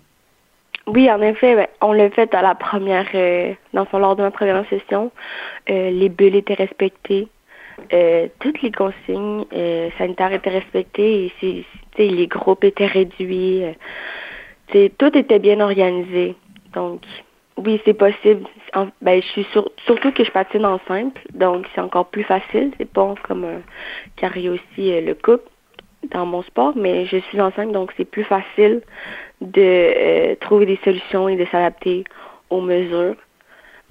[0.86, 3.08] Oui, en effet, ben, on l'a fait à la première,
[3.74, 5.10] dans lors de ma première session.
[5.68, 7.30] les bulles étaient respectées.
[7.94, 13.64] Euh, toutes les consignes euh, sanitaires étaient respectées et les groupes étaient réduits.
[14.74, 16.36] Euh, tout était bien organisé.
[16.74, 17.02] Donc,
[17.58, 18.48] oui, c'est possible.
[19.02, 19.48] ben, je suis
[19.86, 22.72] surtout que je patine en simple, donc c'est encore plus facile.
[22.78, 23.62] C'est pas comme un
[24.16, 25.50] carré aussi le couple
[26.12, 28.82] dans mon sport, mais je suis en simple, donc c'est plus facile
[29.42, 32.06] de trouver des solutions et de s'adapter
[32.50, 33.16] aux mesures.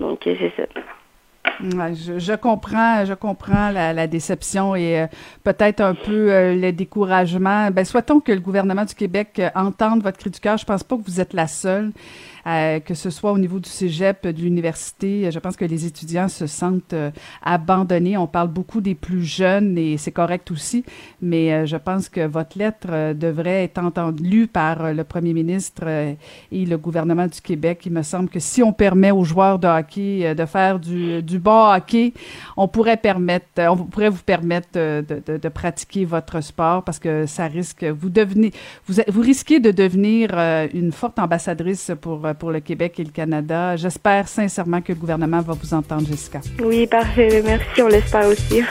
[0.00, 0.64] Donc, c'est ça
[1.62, 5.06] je, comprends, je comprends la, déception et euh,
[5.44, 7.70] peut-être un peu euh, le découragement.
[7.70, 10.56] Ben, souhaitons que le gouvernement du Québec euh, entende votre cri du cœur.
[10.56, 11.92] Je pense pas que vous êtes la seule.
[12.50, 15.30] Euh, que ce soit au niveau du cégep, de l'université.
[15.30, 17.10] Je pense que les étudiants se sentent euh,
[17.42, 18.16] abandonnés.
[18.16, 20.84] On parle beaucoup des plus jeunes et c'est correct aussi,
[21.22, 25.84] mais euh, je pense que votre lettre devrait être entendue par le premier ministre
[26.50, 27.82] et le gouvernement du Québec.
[27.86, 31.38] Il me semble que si on permet aux joueurs de hockey de faire du, du
[31.38, 32.12] bon hockey,
[32.56, 37.26] on pourrait permettre, on pourrait vous permettre de, de, de pratiquer votre sport parce que
[37.26, 38.52] ça risque, vous devenez,
[38.86, 40.30] vous, vous risquez de devenir
[40.74, 43.76] une forte ambassadrice pour pour le Québec et le Canada.
[43.76, 46.40] J'espère sincèrement que le gouvernement va vous entendre, Jessica.
[46.64, 47.42] Oui, parfait.
[47.44, 48.62] Merci, on l'espère aussi.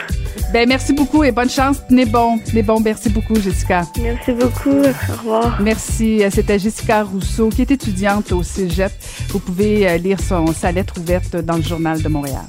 [0.52, 1.78] Ben, merci beaucoup et bonne chance.
[1.88, 2.40] Tenez bon.
[2.40, 2.80] Tenez bon.
[2.80, 3.84] Merci beaucoup, Jessica.
[4.02, 4.80] Merci beaucoup.
[4.80, 5.62] Au revoir.
[5.62, 6.24] Merci.
[6.24, 8.92] Euh, c'était Jessica Rousseau, qui est étudiante au Cégep.
[9.30, 12.46] Vous pouvez euh, lire son, sa lettre ouverte dans le Journal de Montréal.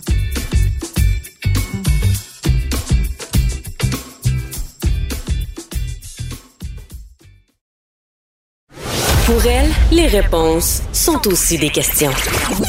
[9.31, 12.11] Pour elle, les réponses sont aussi des questions.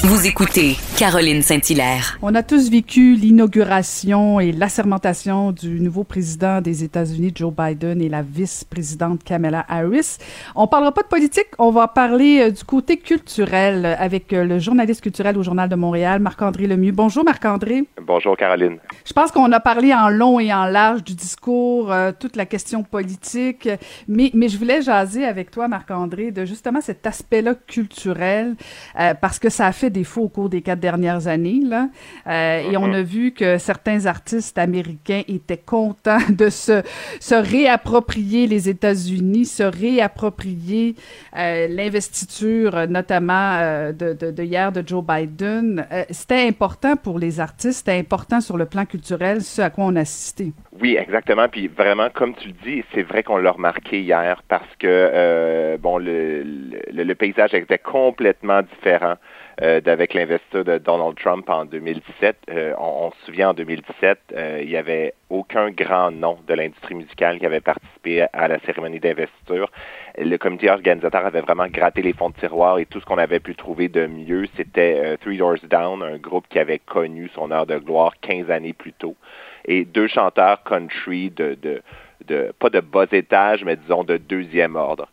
[0.04, 2.20] Vous écoutez Caroline Saint-Hilaire.
[2.22, 8.10] On a tous vécu l'inauguration et l'assermentation du nouveau président des États-Unis, Joe Biden, et
[8.10, 10.20] la vice-présidente Kamala Harris.
[10.56, 14.60] On parlera pas de politique, on va parler euh, du côté culturel avec euh, le
[14.60, 16.92] journaliste culturel au Journal de Montréal, Marc-André Lemieux.
[16.92, 17.86] Bonjour Marc-André.
[18.06, 18.78] Bonjour Caroline.
[19.04, 22.46] Je pense qu'on a parlé en long et en large du discours, euh, toute la
[22.46, 23.68] question politique,
[24.08, 28.56] mais, mais je voulais jaser avec toi, Marc-André, de justement cet aspect-là culturel,
[29.00, 31.62] euh, parce que ça a fait défaut au cours des quatre dernières années.
[31.64, 31.90] Là.
[32.28, 32.94] Euh, et on mhm.
[32.94, 36.84] a vu que certains artistes américains étaient contents de se,
[37.20, 40.96] se réapproprier les États-Unis, se réapproprier
[41.38, 45.86] euh, l'investiture, notamment de, de, de, hier de Joe Biden.
[46.10, 49.96] c'était important pour les artistes, c'était important sur le plan culturel, ce à quoi on
[49.96, 50.52] assistait.
[50.80, 51.50] Oui, exactement.
[51.50, 55.98] Puis vraiment, comme tu le dis, c'est vrai qu'on l'a remarqué hier parce que bon,
[55.98, 59.16] le, le, paysage était complètement différent
[59.62, 62.38] euh, d'avec l'investiture de Donald Trump en 2017.
[62.50, 66.96] Euh, on, se souvient en 2017, euh, il n'y avait aucun grand nom de l'industrie
[66.96, 69.70] musicale qui avait participé à la cérémonie d'investiture.
[70.18, 73.40] Le comité organisateur avait vraiment gratté les fonds de tiroir et tout ce qu'on avait
[73.40, 77.68] pu trouver de mieux, c'était Three Doors Down, un groupe qui avait connu son heure
[77.68, 79.16] de gloire 15 années plus tôt,
[79.66, 81.82] et deux chanteurs country de, de
[82.28, 85.08] de, pas de bas étage, mais disons de deuxième ordre.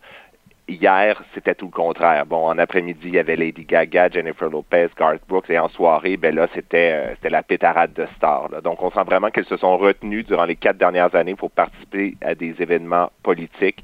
[0.69, 2.27] Hier, c'était tout le contraire.
[2.27, 6.19] Bon, en après-midi, il y avait Lady Gaga, Jennifer Lopez, Garth Brooks, et en soirée,
[6.19, 8.51] ben là, c'était euh, c'était la pétarade de stars.
[8.63, 12.17] Donc, on sent vraiment qu'elles se sont retenues durant les quatre dernières années pour participer
[12.21, 13.83] à des événements politiques.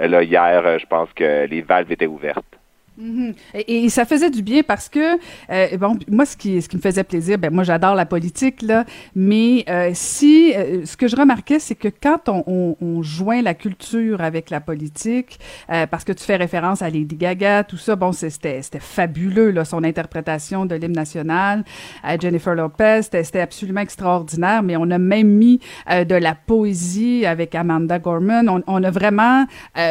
[0.00, 2.59] Euh, là, hier, euh, je pense que les valves étaient ouvertes.
[3.00, 3.32] Mhm.
[3.54, 5.16] et, ça faisait du bien parce que
[5.50, 8.60] euh, bon moi ce qui ce qui me faisait plaisir ben moi j'adore la politique
[8.60, 8.84] là
[9.14, 13.40] mais euh, si euh, ce que je remarquais c'est que quand on, on, on, joint
[13.40, 15.38] la culture avec la politique
[15.70, 19.64] euh, parce que tu fais référence à Lady Gaga tout ça bon c'était fabuleux là
[19.64, 21.64] son interprétation de l'hymne national
[22.02, 27.54] à Jennifer Lopez c'était absolument extraordinaire mais on a même mis de la poésie avec
[27.54, 29.46] Amanda Gorman on, on a vraiment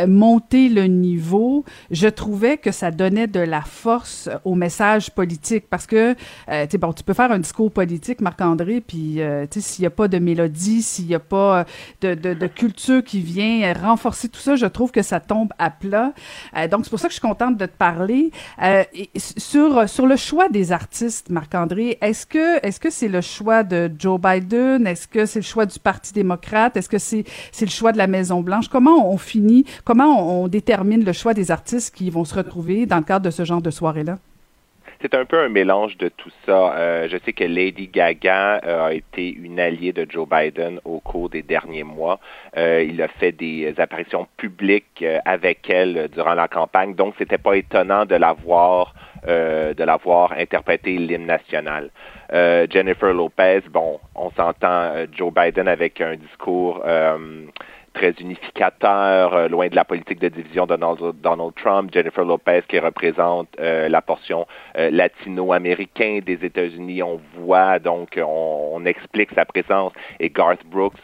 [0.08, 5.66] monté le niveau je trouvais que ça donnait de la force au message politique.
[5.70, 6.16] Parce que
[6.50, 9.84] euh, tu bon tu peux faire un discours politique Marc-André puis euh, tu sais s'il
[9.84, 11.66] y a pas de mélodie s'il y a pas
[12.02, 15.70] de, de, de, culture qui vient renforcer tout ça je trouve que ça tombe à
[15.70, 16.14] plat.
[16.58, 18.32] Euh, donc c'est pour ça que je suis contente de te parler.
[18.62, 18.84] Euh,
[19.16, 23.90] sur sur le choix des artistes Marc-André est-ce que est-ce que c'est le choix de
[23.98, 24.86] Joe Biden?
[24.86, 26.76] Est-ce que c'est le choix du Parti démocrate?
[26.76, 27.24] Est-ce que c'est
[27.54, 29.64] c'est le choix de la Maison Blanche comment on finit?
[29.86, 33.32] Comment on détermine le choix des artistes qui vont se retrouver dans le cadre de
[33.32, 34.18] ce genre de soirée-là?
[35.02, 36.74] C'est un peu un mélange de tout ça.
[36.76, 41.00] Euh, je sais que Lady Gaga euh, a été une alliée de Joe Biden au
[41.00, 42.20] cours des derniers mois.
[42.58, 47.56] Euh, il a fait des apparitions publiques avec elle durant la campagne, donc c'était pas
[47.56, 48.94] étonnant de l'avoir
[49.28, 51.90] de l'avoir interprété l'hymne national.
[52.32, 56.82] Jennifer Lopez, bon, on s'entend Joe Biden avec un discours
[58.00, 61.92] très unificateur, euh, loin de la politique de division de Donald, Trump.
[61.94, 64.48] Jennifer Lopez qui représente euh, la portion
[64.78, 67.04] euh, latino-américaine des États-Unis.
[67.04, 69.92] On voit donc, on, explique sa présence.
[70.22, 71.02] Et Garth Brooks,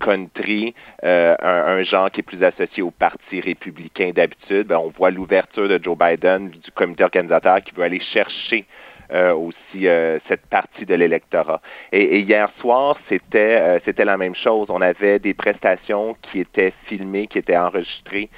[0.00, 0.72] country,
[1.02, 4.68] un, genre qui est plus associé au Parti républicain d'habitude.
[4.68, 8.64] Ben, on voit l'ouverture de Joe Biden, du comité organisateur, qui veut aller chercher
[9.10, 11.62] euh, aussi euh, cette partie de l'électorat.
[11.92, 14.66] Et, hier soir, c'était euh, c'était la même chose.
[14.68, 18.28] On avait des prestations qui étaient filmées, qui étaient enregistrées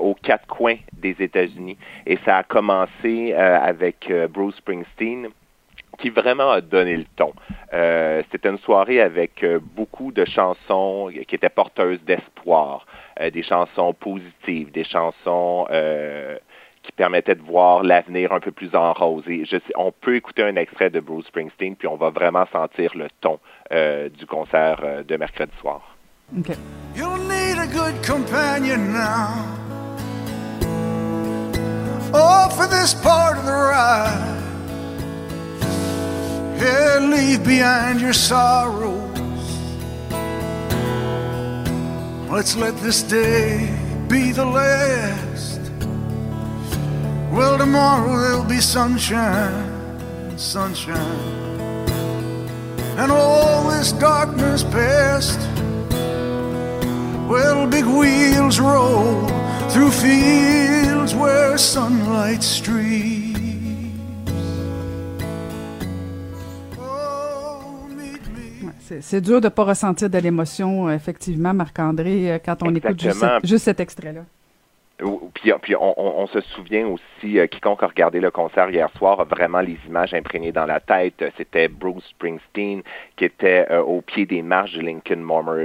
[0.00, 1.76] aux quatre coins des États-Unis.
[2.06, 5.28] Et ça a commencé avec Bruce Springsteen
[5.98, 7.32] qui vraiment a donné le ton.
[7.72, 9.44] Euh, C'était une soirée avec
[9.74, 12.86] beaucoup de chansons qui étaient porteuses d'espoir,
[13.18, 15.66] des chansons positives, des chansons
[16.82, 19.24] qui permettait de voir l'avenir un peu plus en rose.
[19.28, 22.46] Et je sais, on peut écouter un extrait de Bruce Springsteen, puis on va vraiment
[22.52, 23.38] sentir le ton
[23.72, 25.96] euh, du concert euh, de mercredi soir.
[26.38, 26.56] Okay.
[26.96, 29.62] You'll need a good companion now.
[32.14, 34.32] Oh, for this part of the ride.
[36.58, 39.00] Yeah, leave behind your sorrows.
[42.30, 43.68] Let's let this day
[44.08, 45.51] be the last.
[47.32, 50.98] Well, tomorrow there'll be sunshine, sunshine.
[52.98, 55.40] And all this darkness past.
[57.26, 59.26] Well, big wheels roll
[59.70, 63.48] through fields where sunlight streams.
[66.78, 67.88] Oh,
[69.00, 73.64] c'est dur de ne pas ressentir de l'émotion, effectivement, Marc-André, quand on écoute juste, juste
[73.64, 74.26] cet extrait-là.
[75.34, 79.60] Puis, on, se souvient aussi, euh, quiconque a regardé le concert hier soir a vraiment
[79.60, 81.24] les images imprégnées dans la tête.
[81.36, 82.82] C'était Bruce Springsteen
[83.16, 85.24] qui était euh, au pied des marches du Lincoln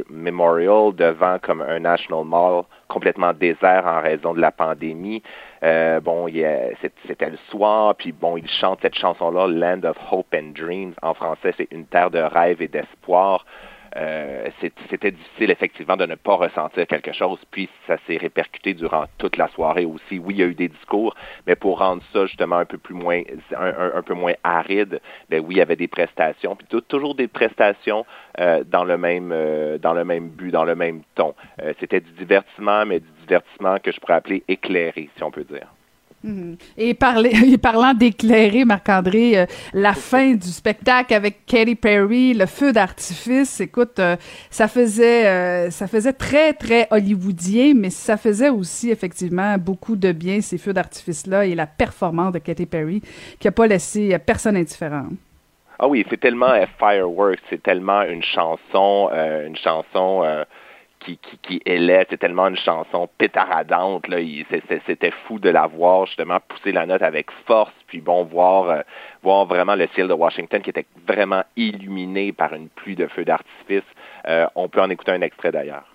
[0.09, 5.21] Memorial devant comme un National Mall complètement désert en raison de la pandémie.
[5.63, 6.27] Euh, bon,
[7.07, 10.93] c'était le soir, puis bon, il chante cette chanson-là, Land of Hope and Dreams.
[11.01, 13.45] En français, c'est une terre de rêve et d'espoir.
[13.97, 14.49] Euh,
[14.89, 19.37] c'était difficile effectivement de ne pas ressentir quelque chose, puis ça s'est répercuté durant toute
[19.37, 20.19] la soirée aussi.
[20.19, 21.15] Oui, il y a eu des discours,
[21.47, 23.21] mais pour rendre ça justement un peu plus moins,
[23.55, 28.05] un, peu moins aride, ben oui, il y avait des prestations, puis toujours des prestations
[28.39, 31.33] euh, dans le même, euh, dans le même but, dans le même ton.
[31.79, 35.67] c'était du divertissement, mais du divertissement que je pourrais appeler éclairé, si on peut dire.
[36.27, 36.57] Mhm.
[36.77, 42.73] Et, parler, parlant d'éclairer, Marc-André, euh, la fin du spectacle avec Katy Perry, le feu
[42.73, 44.17] d'artifice, écoute, euh,
[44.49, 50.11] ça faisait euh, ça faisait très, très hollywoodien, mais ça faisait aussi effectivement beaucoup de
[50.11, 53.01] bien, ces feux d'artifice-là, et la performance de Katy Perry,
[53.39, 55.05] qui n'a pas laissé personne indifférent.
[55.79, 60.23] Ah oui, c'est tellement Fireworks, c'est tellement une chanson, une chanson
[61.15, 64.05] qui, qui, c'est tellement une chanson pétaradante.
[64.85, 68.81] C'était fou de la voir justement pousser la note avec force, puis bon, voir, euh,
[69.23, 73.25] voir vraiment le ciel de Washington qui était vraiment illuminé par une pluie de feux
[73.25, 73.87] d'artifice.
[74.27, 75.85] Euh, on peut en écouter un extrait d'ailleurs.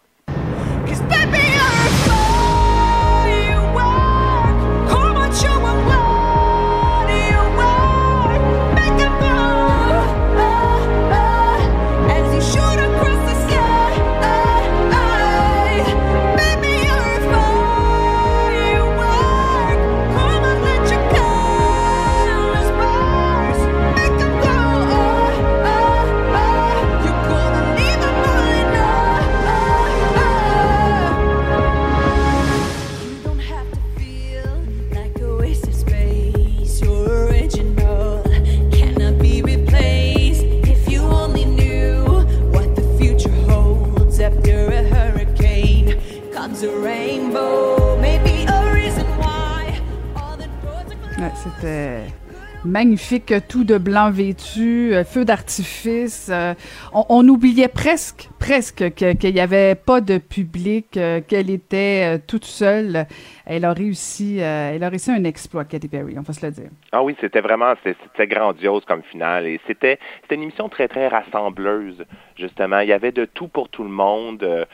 [51.63, 52.22] Ouais, C'était
[52.65, 56.31] magnifique, tout de blanc vêtu, euh, feu d'artifice.
[56.33, 56.55] euh,
[56.93, 62.45] on, oubliait presque, presque que- qu'il n'y avait pas de public, euh, qu'elle était toute
[62.45, 63.07] seule.
[63.47, 66.71] Elle a réussi, elle a réussi un exploit, Katy Perry, on va se le dire.
[66.93, 71.09] Ah oui, c'était vraiment c'était grandiose comme finale et c'était c'était une émission très très
[71.09, 72.05] rassembleuse
[72.39, 72.81] justement.
[72.81, 74.67] Il y avait de tout pour tout le monde.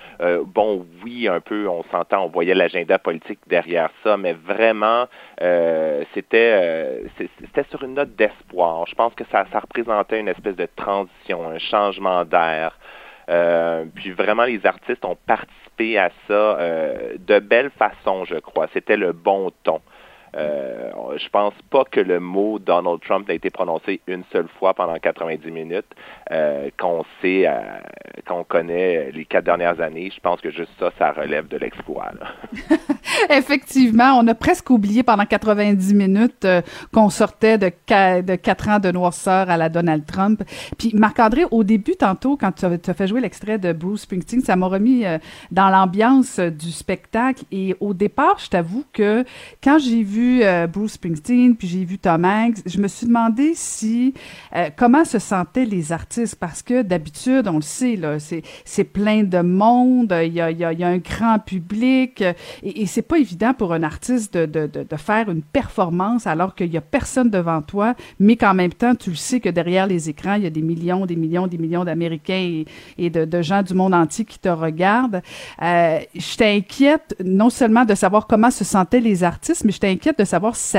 [0.54, 5.06] Bon, oui, un peu, on s'entend, on voyait l'agenda politique derrière ça, mais vraiment
[6.14, 8.86] c'était c'était une note d'espoir.
[8.86, 12.78] Je pense que ça représentait une espèce de transition, un changement d'air.
[13.28, 18.68] Euh, puis vraiment, les artistes ont participé à ça euh, de belle façon, je crois.
[18.72, 19.80] C'était le bon ton.
[20.36, 24.74] Euh, je pense pas que le mot Donald Trump ait été prononcé une seule fois
[24.74, 25.86] pendant 90 minutes.
[26.30, 27.54] Euh, qu'on sait, euh,
[28.26, 32.10] qu'on connaît les quatre dernières années, je pense que juste ça, ça relève de l'exploit.
[33.30, 36.60] Effectivement, on a presque oublié pendant 90 minutes euh,
[36.92, 40.42] qu'on sortait de, de quatre ans de noirceur à la Donald Trump.
[40.76, 44.54] Puis Marc-André, au début, tantôt, quand tu as, fait jouer l'extrait de Bruce Springsteen, ça
[44.56, 45.04] m'a remis
[45.50, 47.44] dans l'ambiance du spectacle.
[47.50, 49.24] Et au départ, je t'avoue que
[49.62, 53.52] quand j'ai vu euh, Bruce Springsteen, puis j'ai vu Tom Hanks, je me suis demandé
[53.54, 54.14] si
[54.56, 58.84] euh, comment se sentaient les artistes, parce que d'habitude, on le sait, là, c'est c'est
[58.84, 62.32] plein de monde, il y a, il y a- y a un grand public, euh,
[62.62, 66.54] et, et c'est pas évident pour un artiste de, de, de, faire une performance alors
[66.54, 69.86] qu'il y a personne devant toi, mais qu'en même temps, tu le sais que derrière
[69.86, 72.64] les écrans, il y a des millions, des millions, des millions d'Américains et,
[72.96, 75.22] et de, de gens du monde entier qui te regardent.
[75.62, 80.07] Euh, je t'inquiète non seulement de savoir comment se sentaient les artistes, mais je t'inquiète
[80.16, 80.78] de savoir si,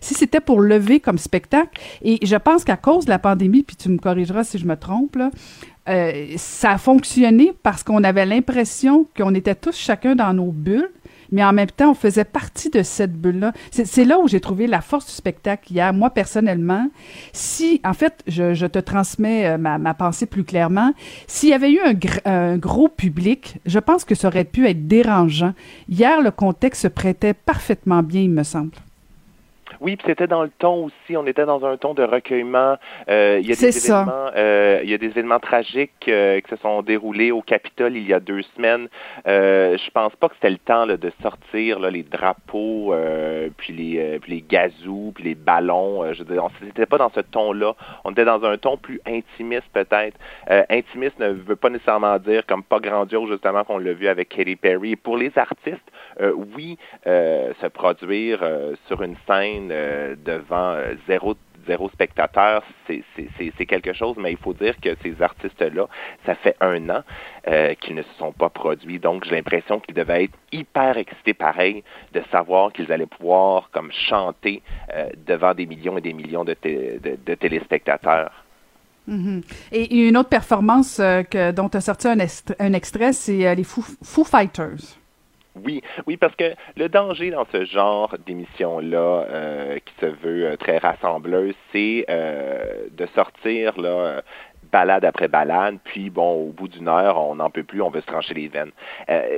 [0.00, 1.80] c'était pour lever comme spectacle.
[2.02, 4.76] Et je pense qu'à cause de la pandémie, puis tu me corrigeras si je me
[4.76, 5.30] trompe, là,
[5.88, 10.90] euh, ça a fonctionné parce qu'on avait l'impression qu'on était tous chacun dans nos bulles,
[11.32, 13.52] mais en même temps, on faisait partie de cette bulle-là.
[13.70, 15.92] C'est là où j'ai trouvé la force du spectacle hier.
[15.92, 16.88] Moi, personnellement,
[17.32, 20.92] si, en fait, je, te transmets euh, ma, pensée plus clairement,
[21.26, 21.94] s'il y avait eu un,
[22.30, 25.54] un gros public, je pense que ça aurait pu être dérangeant.
[25.88, 28.72] Hier, le contexte se prêtait parfaitement bien, il me semble.
[29.80, 31.16] Oui, puis c'était dans le ton aussi.
[31.16, 32.76] On était dans un ton de recueillement.
[33.08, 34.02] Euh, il y a des ça.
[34.02, 37.96] événements, euh, il y a des événements tragiques euh, qui se sont déroulés au Capitole
[37.96, 38.88] il y a deux semaines.
[39.26, 43.48] Euh, je pense pas que c'était le temps là, de sortir là, les drapeaux, euh,
[43.56, 46.12] puis les euh, puis les gazous, puis les ballons.
[46.12, 47.74] Je veux dire, on n'était pas dans ce ton-là.
[48.04, 50.16] On était dans un ton plus intimiste peut-être.
[50.50, 54.28] Euh, intimiste ne veut pas nécessairement dire comme pas grandiose justement qu'on l'a vu avec
[54.30, 54.92] Katy Perry.
[54.92, 60.72] Et pour les artistes, euh, oui, euh, se produire euh, sur une scène euh, devant
[60.74, 61.34] euh, zéro
[61.66, 65.88] zéro spectateur, c'est quelque chose, mais il faut dire que ces artistes-là,
[66.24, 67.02] ça fait un an
[67.48, 71.34] euh, qu'ils ne se sont pas produits, donc j'ai l'impression qu'ils devaient être hyper excités
[71.34, 74.62] pareil de savoir qu'ils allaient pouvoir comme chanter
[75.26, 78.30] devant des millions et des millions de, de- téléspectateurs.
[79.08, 79.42] Mhm.
[79.72, 82.18] Et une autre performance que, dont tu as sorti un,
[82.60, 84.98] un extrait, c'est les Foo Fighters.
[85.64, 88.98] Oui, oui, parce que le danger dans ce genre d'émission-là,
[89.28, 93.74] euh, qui se veut euh, très rassembleuse, c'est euh, de sortir
[94.72, 98.00] balade après balade, puis bon, au bout d'une heure, on n'en peut plus, on veut
[98.00, 98.72] se trancher les veines.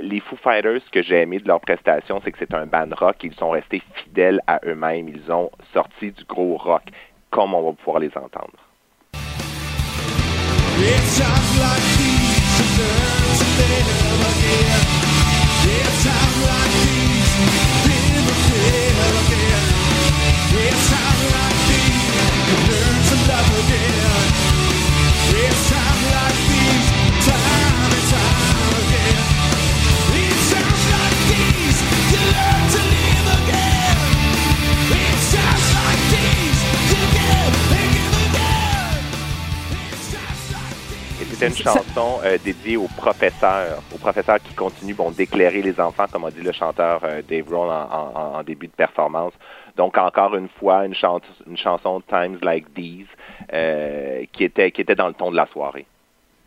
[0.03, 2.89] Les Foo Fighters, ce que j'ai aimé de leur prestation, c'est que c'est un band
[2.97, 6.85] rock, ils sont restés fidèles à eux-mêmes, ils ont sorti du gros rock,
[7.31, 8.55] comme on va pouvoir les entendre.
[10.81, 11.59] It's times
[14.79, 14.98] like
[15.71, 17.29] It's times like these
[41.39, 46.07] c'était une chanson euh, dédiée aux professeurs, aux professeurs qui continuent bon, d'éclairer les enfants,
[46.11, 49.33] comme a dit le chanteur euh, Dave Roll en, en- en début de performance.
[49.77, 53.07] Donc encore une fois, une, chan- une chanson Times Like These
[53.53, 55.87] euh, qui était qui était dans le ton de la soirée.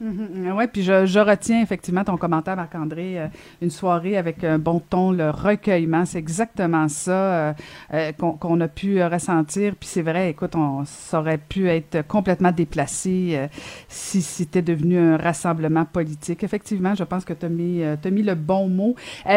[0.01, 0.53] Mhm.
[0.57, 3.19] Oui, puis je, retiens effectivement ton commentaire, Marc-André.
[3.19, 3.27] euh,
[3.61, 7.53] une soirée avec un bon ton, le recueillement, c'est exactement ça euh,
[7.93, 9.75] euh, qu'on a pu ressentir.
[9.79, 13.47] Puis c'est vrai, écoute, on, ça aurait pu être complètement déplacé
[13.87, 16.43] si c'était devenu un rassemblement politique.
[16.43, 18.95] Effectivement, je pense que tu as, mis, mis le bon mot.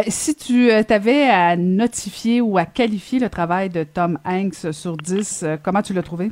[0.09, 5.43] Si tu avais à notifier ou à qualifier le travail de Tom Hanks sur 10,
[5.43, 6.31] euh, comment tu l'as trouvé?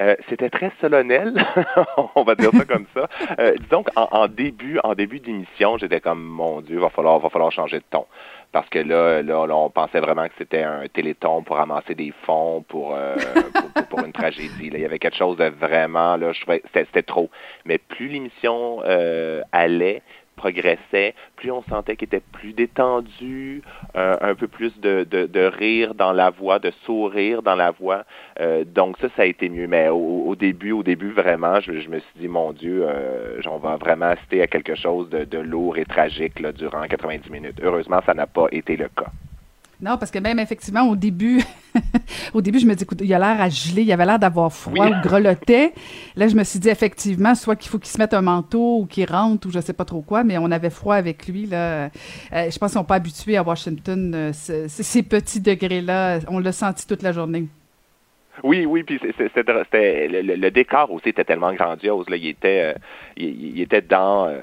[0.00, 1.34] Euh, c'était très solennel,
[2.14, 3.08] on va dire ça comme ça.
[3.38, 7.28] Euh, disons qu'en en début, en début d'émission, j'étais comme mon Dieu, va falloir, va
[7.30, 8.06] falloir changer de ton.
[8.50, 12.14] Parce que là, là, là, on pensait vraiment que c'était un téléthon pour ramasser des
[12.24, 13.14] fonds pour, euh,
[13.90, 14.70] pour, une tragédie.
[14.70, 14.78] Là.
[14.78, 17.28] Il y avait quelque chose de vraiment, là, je c'était trop.
[17.66, 20.02] Mais plus l'émission euh, allait,
[20.38, 23.62] progressait, plus on sentait qu'il était plus détendu,
[23.96, 28.04] euh, un peu plus de, rire dans la voix, de sourire dans la voix.
[28.40, 29.66] Euh, donc ça, ça a été mieux.
[29.66, 33.76] Mais au, début, au début, vraiment, je, me suis dit, mon Dieu, euh, on va
[33.76, 37.60] vraiment assister à quelque chose de, de lourd et tragique là, durant 90 minutes.
[37.62, 39.10] Heureusement, ça n'a pas été le cas.
[39.80, 41.40] Non, parce que même effectivement, au début,
[42.34, 44.52] au début, je me dis, écoute, il a l'air à geler, il avait l'air d'avoir
[44.52, 44.90] froid Oui.
[44.92, 45.72] ou grelottait.
[46.16, 48.86] Là, je me suis dit, effectivement, soit qu'il faut qu'il se mette un manteau ou
[48.86, 51.46] qu'il rentre ou je sais pas trop quoi, mais on avait froid avec lui.
[51.46, 51.90] Là.
[52.32, 56.18] Euh, je pense qu'ils sont pas habitués à Washington, euh, ce- ce- ces petits degrés-là.
[56.28, 57.46] On l'a senti toute la journée.
[58.42, 62.08] Oui, oui, puis c'était le, le- décor aussi était tellement grandiose.
[62.08, 62.78] Là, il était, euh,
[63.16, 64.40] il, il était dans euh,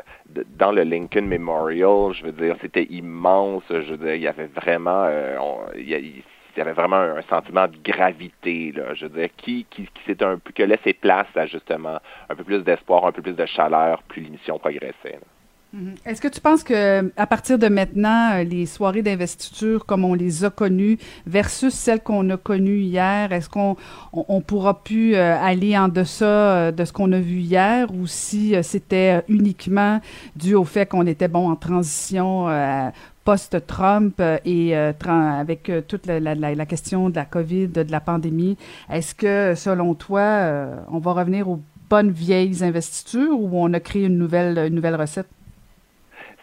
[0.58, 2.14] dans le Lincoln Memorial.
[2.14, 3.64] Je veux dire, c'était immense.
[3.70, 5.38] Je veux dire, il y avait vraiment, euh,
[5.78, 8.72] il, y avait vraiment un, sentiment de gravité.
[8.76, 12.36] Là, je veux dire, qui qui, qui un peu que laissé place à justement un
[12.36, 15.20] peu plus d'espoir, un peu plus de chaleur, plus l'émission progressait.
[15.76, 15.96] Mhm.
[16.06, 20.14] Est-ce que tu penses que à partir de maintenant, euh, les soirées d'investiture comme on
[20.14, 20.98] les a connues
[21.28, 23.76] versus celles qu'on a connues hier, est-ce qu'on
[24.14, 28.08] on, pourra plus euh, aller en deçà euh, de ce qu'on a vu hier ou
[28.08, 30.00] si c'était uniquement
[30.38, 32.48] dû au fait qu'on était bon en transition
[33.26, 38.56] post-Trump et avec toute la, la- question de la COVID, de la pandémie,
[38.90, 41.60] est-ce que selon toi, on va revenir aux
[41.90, 45.28] bonnes vieilles investitures ou on a créé une nouvelle, une nouvelle recette?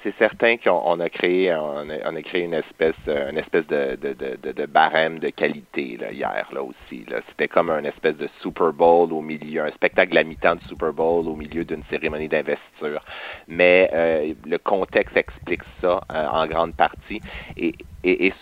[0.03, 6.49] C'est certain qu'on on a créé a, a une espèce de, barème de qualité hier
[6.61, 10.63] aussi c'était comme un espèce de Super Bowl au milieu un spectacle à mi-temps de
[10.63, 13.05] Super Bowl au milieu d'une cérémonie d'investiture
[13.49, 17.21] mais euh, le contexte explique ça euh, en grande partie
[17.57, 17.75] et,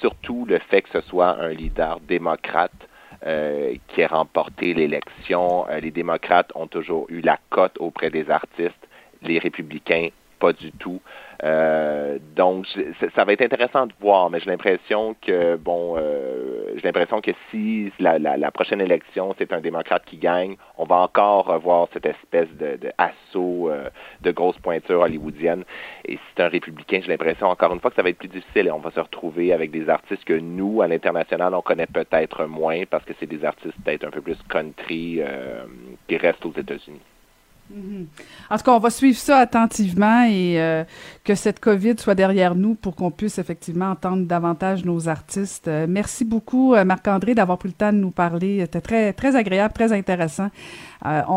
[0.01, 2.73] surtout le fait que ce soit un leader démocrate
[3.27, 5.67] euh, qui ait remporté l'élection.
[5.83, 8.89] Les démocrates ont toujours eu la cote auprès des artistes,
[9.21, 10.09] les républicains
[10.41, 11.01] pas du tout.
[11.43, 12.67] Euh, donc,
[13.15, 17.31] ça va être intéressant de voir, mais j'ai l'impression que, bon, euh, j'ai l'impression que
[17.51, 21.89] si la, la, la prochaine élection, c'est un démocrate qui gagne, on va encore revoir
[21.93, 23.89] cette espèce de, de assaut euh,
[24.21, 25.65] de grosses pointures hollywoodiennes.
[26.05, 28.29] Et si c'est un républicain, j'ai l'impression, encore une fois, que ça va être plus
[28.29, 31.87] difficile et on va se retrouver avec des artistes que nous, à l'international, on connaît
[31.87, 35.65] peut-être moins parce que c'est des artistes peut-être un peu plus country euh,
[36.07, 37.01] qui restent aux États-Unis.
[38.51, 40.85] En tout cas, on va suivre ça attentivement et euh,
[41.25, 45.69] que cette COVID soit derrière nous pour qu'on puisse effectivement entendre davantage nos artistes.
[45.69, 48.61] Euh, merci beaucoup, euh, Marc-André, d'avoir pris le temps de nous parler.
[48.61, 50.49] C'était très, très agréable, très intéressant.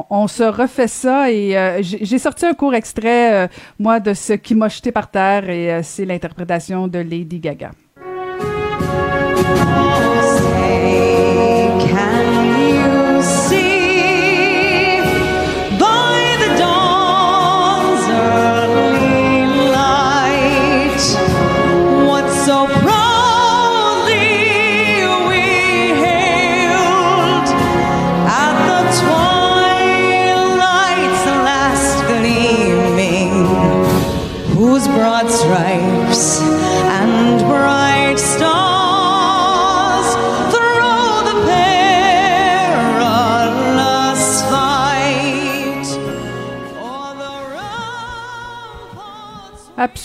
[0.09, 4.67] On, se refait ça et j'ai sorti un court extrait, moi, de ce qui m'a
[4.67, 7.71] jeté par terre et c'est l'interprétation de Lady Gaga.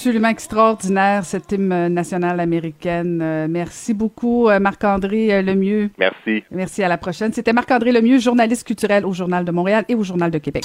[0.09, 3.21] Absolument extraordinaire, cette hymne nationale américaine.
[3.23, 5.91] Euh, merci beaucoup, euh, Marc-André euh, Lemieux.
[5.99, 6.45] Merci.
[6.51, 7.31] Merci, à la prochaine.
[7.35, 10.65] C'était Marc-André Lemieux, journaliste culturel au Journal de Montréal et au Journal de Québec.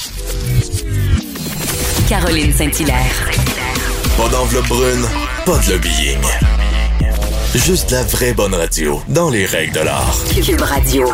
[2.07, 3.29] Caroline Saint-Hilaire.
[4.15, 5.03] Pas d'enveloppe brune,
[5.45, 6.21] pas de lobbying.
[7.53, 10.15] Juste la vraie bonne radio, dans les règles de l'art.
[10.41, 11.09] Cube Radio.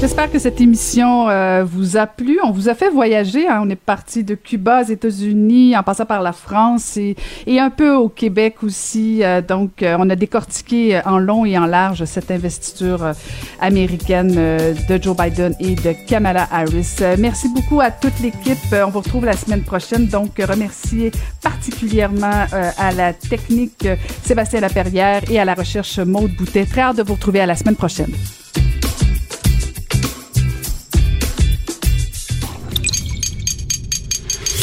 [0.00, 2.38] J'espère que cette émission euh, vous a plu.
[2.44, 3.48] On vous a fait voyager.
[3.48, 3.60] hein.
[3.64, 7.16] On est parti de Cuba aux États-Unis, en passant par la France et,
[7.46, 9.24] et un peu au Québec aussi.
[9.24, 13.12] Euh, donc, euh, on a décortiqué euh, en long et en large cette investiture euh,
[13.60, 16.96] américaine euh, de Joe Biden et de Kamala Harris.
[17.18, 18.58] Merci beaucoup à toute l'équipe.
[18.86, 20.06] On vous retrouve la semaine prochaine.
[20.06, 22.44] Donc, remercier particulièrement
[22.78, 23.88] à la technique
[24.22, 26.66] Sébastien Laperrière et à la recherche Maude Boutet.
[26.66, 28.12] Très hâte de vous retrouver à la semaine prochaine.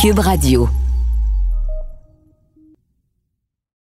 [0.02, 0.81] Cube Radio.